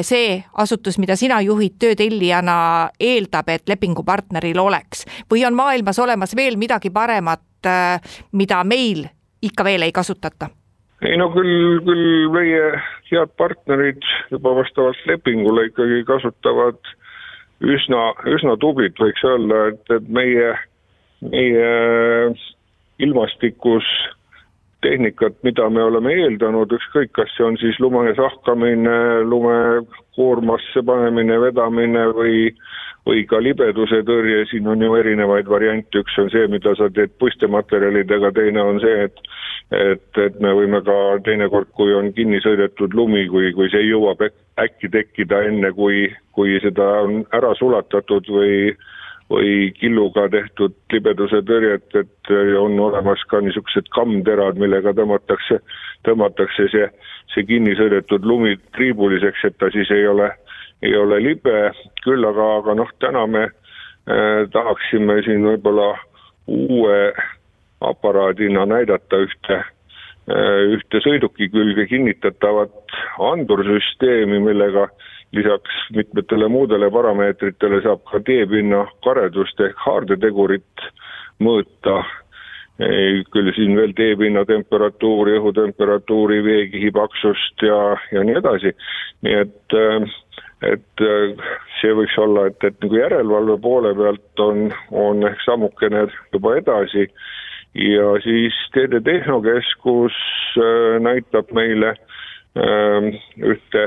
see 0.04 0.44
asutus, 0.60 0.98
mida 1.00 1.16
sina 1.16 1.38
juhid 1.42 1.78
töötellijana, 1.80 2.90
eeldab, 3.00 3.50
et 3.54 3.70
lepingupartneril 3.72 4.60
oleks 4.60 5.06
või 5.32 5.46
on 5.48 5.56
maailmas 5.56 6.00
olemas 6.00 6.36
veel 6.36 6.58
midagi 6.60 6.92
paremat, 6.92 7.44
eh, 7.64 8.18
mida 8.32 8.64
meil 8.64 9.06
ikka 9.42 9.64
veel 9.64 9.88
ei 9.88 9.92
kasutata? 9.92 10.50
ei 11.02 11.18
no 11.18 11.32
küll, 11.34 11.80
küll 11.86 12.30
meie 12.34 12.66
head 13.10 13.32
partnerid 13.38 14.04
juba 14.32 14.54
vastavalt 14.60 15.00
lepingule 15.10 15.66
ikkagi 15.72 16.04
kasutavad 16.06 16.78
üsna, 17.62 18.12
üsna 18.30 18.58
tublid, 18.62 18.98
võiks 19.00 19.24
öelda, 19.26 19.62
et, 19.72 19.82
et 19.98 20.10
meie, 20.10 20.52
meie 21.26 21.72
ilmastikus 23.02 23.88
tehnikat, 24.82 25.38
mida 25.44 25.70
me 25.70 25.84
oleme 25.84 26.14
eeldanud, 26.18 26.74
ükskõik, 26.78 27.12
kas 27.18 27.32
see 27.38 27.46
on 27.46 27.58
siis 27.62 27.80
lume 27.84 28.12
sahkamine, 28.18 28.96
lume 29.28 29.58
koormasse 30.18 30.84
panemine, 30.86 31.40
vedamine 31.42 32.08
või 32.18 32.52
või 33.06 33.24
ka 33.26 33.40
libeduse 33.42 34.04
tõrje, 34.06 34.44
siin 34.52 34.68
on 34.70 34.82
ju 34.86 34.94
erinevaid 35.00 35.48
variante, 35.50 36.04
üks 36.04 36.18
on 36.22 36.30
see, 36.30 36.46
mida 36.54 36.76
sa 36.78 36.90
teed 36.94 37.16
puistematerjalidega, 37.22 38.30
teine 38.38 38.62
on 38.62 38.82
see, 38.84 39.08
et 39.08 39.24
et, 39.72 40.18
et 40.20 40.40
me 40.44 40.52
võime 40.52 40.82
ka 40.84 40.96
teinekord, 41.26 41.70
kui 41.78 41.94
on 41.96 42.12
kinni 42.14 42.42
sõidetud 42.44 42.94
lumi, 42.94 43.24
kui, 43.32 43.54
kui 43.56 43.70
see 43.72 43.86
jõuab 43.88 44.20
äkki 44.60 44.90
tekkida 44.92 45.46
enne, 45.48 45.72
kui, 45.78 46.10
kui 46.36 46.58
seda 46.64 46.88
on 47.06 47.22
ära 47.34 47.54
sulatatud 47.56 48.28
või 48.36 48.74
või 49.32 49.72
killuga 49.80 50.28
tehtud 50.32 50.76
libeduse 50.92 51.42
tõrjet, 51.48 51.96
et 51.96 52.32
on 52.60 52.80
olemas 52.80 53.24
ka 53.32 53.40
niisugused 53.44 53.88
kammterad, 53.96 54.60
millega 54.60 54.94
tõmmatakse, 54.98 55.62
tõmmatakse 56.08 56.68
see, 56.74 56.88
see 57.34 57.48
kinni 57.48 57.76
sõidetud 57.80 58.26
lumi 58.28 58.58
triibuliseks, 58.76 59.46
et 59.48 59.58
ta 59.62 59.72
siis 59.74 59.92
ei 59.96 60.08
ole, 60.08 60.32
ei 60.84 60.96
ole 60.98 61.22
libe, 61.24 61.58
küll 62.04 62.28
aga, 62.28 62.48
aga 62.62 62.78
noh, 62.82 62.92
täna 63.04 63.26
me 63.28 63.46
äh, 63.48 64.48
tahaksime 64.54 65.22
siin 65.28 65.46
võib-olla 65.48 65.94
uue 66.52 67.00
aparaadina 67.82 68.66
näidata 68.70 69.22
ühte 69.24 69.62
äh, 69.62 70.76
ühte 70.76 71.02
sõiduki 71.06 71.48
külge 71.54 71.88
kinnitatavat 71.90 73.00
andursüsteemi, 73.32 74.44
millega 74.44 74.90
äh, 74.90 75.10
lisaks 75.32 75.84
mitmetele 75.96 76.48
muudele 76.52 76.90
parameetritele 76.92 77.82
saab 77.86 78.04
ka 78.12 78.20
teepinna 78.28 78.86
karedust 79.06 79.60
ehk 79.64 79.78
haardetegurit 79.86 80.88
mõõta, 81.42 82.02
küll 83.34 83.52
siin 83.56 83.76
veel 83.78 83.94
teepinna 83.98 84.44
temperatuuri, 84.50 85.38
õhutemperatuuri, 85.40 86.42
veekihi 86.46 86.92
paksust 86.96 87.64
ja, 87.66 87.80
ja 88.12 88.24
nii 88.26 88.40
edasi, 88.42 88.74
nii 89.26 89.40
et 89.46 89.80
et 90.62 91.04
see 91.80 91.94
võiks 91.98 92.18
olla, 92.22 92.46
et, 92.52 92.64
et 92.64 92.76
nagu 92.84 92.98
järelevalve 93.00 93.58
poole 93.64 93.94
pealt 93.98 94.44
on, 94.46 94.68
on 94.94 95.26
ehk 95.26 95.42
sammukene 95.46 96.06
juba 96.34 96.58
edasi. 96.60 97.08
Ja 97.74 98.12
siis 98.22 98.58
Teede 98.76 99.00
Tehnokeskus 99.02 100.18
äh, 100.60 101.00
näitab 101.02 101.54
meile 101.56 101.94
äh, 101.96 103.08
ühte 103.40 103.86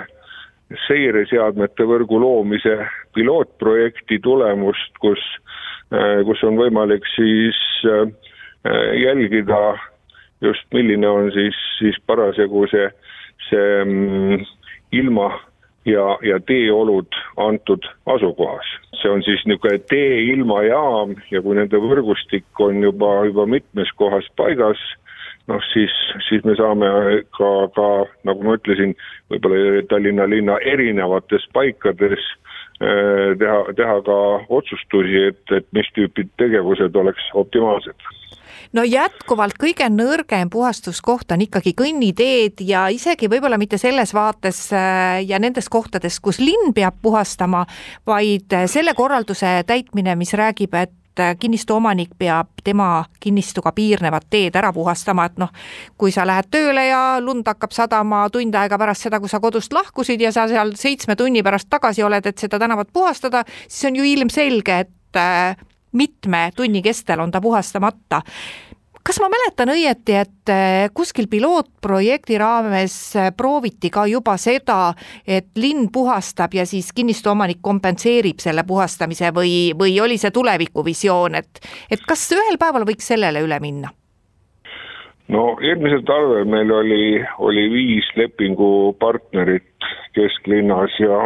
seireseadmete 0.86 1.86
võrgu 1.88 2.18
loomise 2.20 2.76
pilootprojekti 3.14 4.18
tulemust, 4.24 4.96
kus, 5.02 5.22
äh, 5.92 6.22
kus 6.26 6.42
on 6.46 6.58
võimalik 6.60 7.06
siis 7.14 7.58
äh, 7.88 8.06
jälgida 9.00 9.76
just, 10.40 10.66
milline 10.72 11.08
on 11.08 11.32
siis, 11.32 11.56
siis 11.78 11.98
parasjagu 12.06 12.66
see, 12.72 12.88
see 13.48 13.84
mm, 13.84 14.46
ilma 14.92 15.30
ja, 15.88 16.18
ja 16.22 16.40
teeolud 16.40 17.16
antud 17.36 17.86
asukohas. 18.06 18.66
see 19.02 19.10
on 19.10 19.22
siis 19.22 19.42
niisugune 19.44 19.78
tee-ilmajaam 19.90 21.16
ja 21.30 21.42
kui 21.44 21.56
nende 21.58 21.76
võrgustik 21.80 22.60
on 22.60 22.80
juba, 22.82 23.10
juba 23.28 23.46
mitmes 23.46 23.90
kohas 24.00 24.28
paigas, 24.36 24.80
noh 25.50 25.66
siis, 25.72 25.92
siis 26.28 26.44
me 26.44 26.56
saame 26.58 26.88
ka, 27.36 27.50
ka 27.76 27.88
nagu 28.28 28.46
ma 28.46 28.56
ütlesin, 28.58 28.94
võib-olla 29.32 29.84
Tallinna 29.90 30.26
linna 30.30 30.56
erinevates 30.64 31.46
paikades 31.56 32.22
äh, 32.80 33.34
teha, 33.40 33.60
teha 33.76 34.00
ka 34.06 34.18
otsustusi, 34.48 35.28
et, 35.30 35.44
et 35.52 35.68
mis 35.76 35.90
tüüpi 35.96 36.28
tegevused 36.40 36.96
oleks 36.96 37.28
optimaalsed. 37.36 38.10
No 38.74 38.82
jätkuvalt 38.82 39.54
kõige 39.60 39.86
nõrgem 39.92 40.48
puhastuskoht 40.50 41.30
on 41.34 41.44
ikkagi 41.44 41.74
kõnniteed 41.78 42.64
ja 42.66 42.88
isegi 42.90 43.28
võib-olla 43.30 43.58
mitte 43.60 43.78
selles 43.78 44.14
vaates 44.16 44.66
äh, 44.74 45.20
ja 45.28 45.38
nendes 45.42 45.68
kohtades, 45.70 46.18
kus 46.24 46.40
linn 46.42 46.72
peab 46.74 46.96
puhastama, 47.04 47.66
vaid 48.06 48.56
selle 48.70 48.96
korralduse 48.96 49.60
täitmine, 49.68 50.16
mis 50.18 50.34
räägib, 50.34 50.74
et 50.80 50.94
kinnistu 51.40 51.76
omanik 51.76 52.14
peab 52.18 52.48
tema 52.64 53.04
kinnistuga 53.20 53.72
piirnevad 53.72 54.26
teed 54.30 54.56
ära 54.56 54.72
puhastama, 54.72 55.26
et 55.28 55.38
noh, 55.38 55.52
kui 55.98 56.12
sa 56.14 56.26
lähed 56.26 56.50
tööle 56.50 56.86
ja 56.88 57.02
lund 57.20 57.46
hakkab 57.48 57.74
sadama 57.74 58.24
tund 58.32 58.54
aega 58.54 58.78
pärast 58.80 59.06
seda, 59.06 59.20
kui 59.20 59.30
sa 59.30 59.40
kodust 59.40 59.72
lahkusid 59.72 60.20
ja 60.20 60.32
sa 60.32 60.48
seal 60.50 60.74
seitsme 60.78 61.16
tunni 61.16 61.42
pärast 61.42 61.70
tagasi 61.70 62.02
oled, 62.02 62.26
et 62.26 62.38
seda 62.38 62.58
tänavat 62.58 62.92
puhastada, 62.92 63.44
siis 63.68 63.90
on 63.90 64.00
ju 64.00 64.10
ilmselge, 64.14 64.78
et 64.86 65.20
äh, 65.20 65.56
mitme 65.92 66.50
tunni 66.56 66.82
kestel 66.82 67.20
on 67.20 67.30
ta 67.30 67.40
puhastamata 67.40 68.22
kas 69.04 69.20
ma 69.20 69.28
mäletan 69.32 69.72
õieti, 69.74 70.16
et 70.16 70.52
äh, 70.52 70.86
kuskil 70.96 71.28
pilootprojekti 71.30 72.38
raames 72.40 72.96
äh, 73.20 73.30
prooviti 73.36 73.90
ka 73.92 74.06
juba 74.10 74.36
seda, 74.40 74.94
et 75.26 75.50
linn 75.60 75.90
puhastab 75.92 76.56
ja 76.56 76.64
siis 76.66 76.92
kinnistu 76.96 77.30
omanik 77.34 77.60
kompenseerib 77.62 78.40
selle 78.42 78.64
puhastamise 78.66 79.30
või, 79.36 79.74
või 79.78 79.98
oli 80.00 80.16
see 80.20 80.32
tulevikuvisioon, 80.34 81.36
et, 81.40 81.60
et 81.90 82.08
kas 82.08 82.24
ühel 82.36 82.58
päeval 82.60 82.88
võiks 82.88 83.12
sellele 83.12 83.44
üle 83.44 83.60
minna? 83.60 83.92
no 85.32 85.54
eelmisel 85.64 86.02
talvel 86.04 86.44
meil 86.48 86.72
oli, 86.72 87.04
oli 87.40 87.68
viis 87.72 88.08
lepingupartnerit 88.16 89.88
kesklinnas 90.16 90.98
ja 91.00 91.24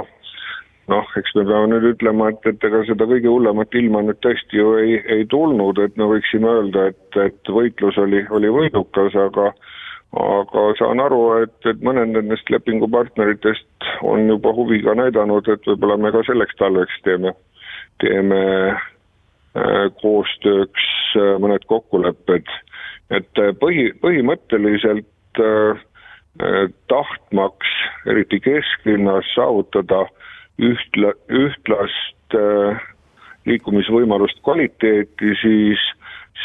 noh, 0.89 1.09
eks 1.21 1.35
me 1.37 1.45
peame 1.49 1.73
nüüd 1.73 1.87
ütlema, 1.93 2.31
et, 2.33 2.47
et 2.49 2.65
ega 2.65 2.83
seda 2.89 3.09
kõige 3.09 3.29
hullemat 3.31 3.75
ilma 3.79 4.03
nüüd 4.07 4.21
tõesti 4.25 4.61
ju 4.61 4.77
ei, 4.81 4.99
ei 5.17 5.27
tulnud, 5.31 5.81
et 5.85 5.97
me 6.01 6.09
võiksime 6.15 6.49
öelda, 6.49 6.89
et, 6.93 7.21
et 7.25 7.53
võitlus 7.53 7.99
oli, 8.01 8.25
oli 8.35 8.53
võidukas, 8.55 9.17
aga 9.29 9.53
aga 10.17 10.63
saan 10.79 11.03
aru, 11.05 11.21
et, 11.45 11.57
et 11.69 11.83
mõned 11.85 12.15
nendest 12.15 12.49
lepingupartneritest 12.49 13.89
on 14.09 14.25
juba 14.31 14.55
huvi 14.57 14.81
ka 14.85 14.95
näidanud, 14.97 15.49
et 15.53 15.69
võib-olla 15.69 15.99
me 16.01 16.13
ka 16.15 16.23
selleks 16.25 16.57
talveks 16.61 17.03
teeme, 17.05 17.35
teeme 18.01 18.41
äh, 18.73 19.85
koostööks 20.01 20.89
äh, 21.21 21.35
mõned 21.43 21.67
kokkulepped. 21.69 22.49
et 23.11 23.43
äh, 23.43 23.53
põhi, 23.61 23.91
põhimõtteliselt 24.01 25.07
tahtmaks, 26.89 27.69
eriti 28.11 28.41
kesklinnas, 28.43 29.29
saavutada 29.37 30.01
ühtla, 30.59 31.13
ühtlast 31.31 32.37
äh, 32.37 32.81
liikumisvõimalust 33.49 34.43
kvaliteeti, 34.45 35.33
siis, 35.43 35.83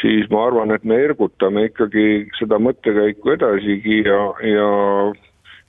siis 0.02 0.30
ma 0.32 0.46
arvan, 0.48 0.74
et 0.76 0.86
me 0.88 1.00
ergutame 1.04 1.68
ikkagi 1.70 2.30
seda 2.40 2.60
mõttekäiku 2.62 3.34
edasigi 3.36 4.04
ja, 4.06 4.22
ja 4.48 4.70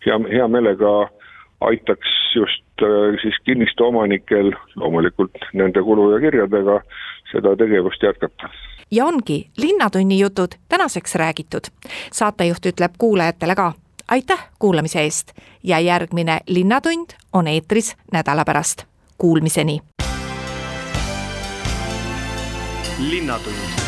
hea, 0.06 0.20
hea 0.36 0.48
meelega 0.48 0.94
aitaks 1.64 2.12
just 2.36 2.84
äh, 2.84 3.16
siis 3.22 3.40
kinnistu 3.48 3.88
omanikel, 3.88 4.52
loomulikult 4.76 5.50
nende 5.56 5.82
kulu 5.82 6.12
ja 6.14 6.22
kirjadega, 6.26 6.80
seda 7.32 7.56
tegevust 7.60 8.04
jätkata 8.04 8.52
ja 8.94 9.06
ongi 9.06 9.48
Linnatunni 9.56 10.18
jutud 10.18 10.54
tänaseks 10.68 11.14
räägitud. 11.14 11.72
saatejuht 12.12 12.66
ütleb 12.66 12.92
kuulajatele 12.98 13.54
ka 13.54 13.72
aitäh 14.08 14.48
kuulamise 14.58 15.00
eest 15.00 15.32
ja 15.62 15.80
järgmine 15.80 16.40
Linnatund 16.46 17.06
on 17.32 17.46
eetris 17.46 17.96
nädala 18.12 18.44
pärast. 18.44 18.84
Kuulmiseni. 19.18 19.80
linnatund 22.98 23.83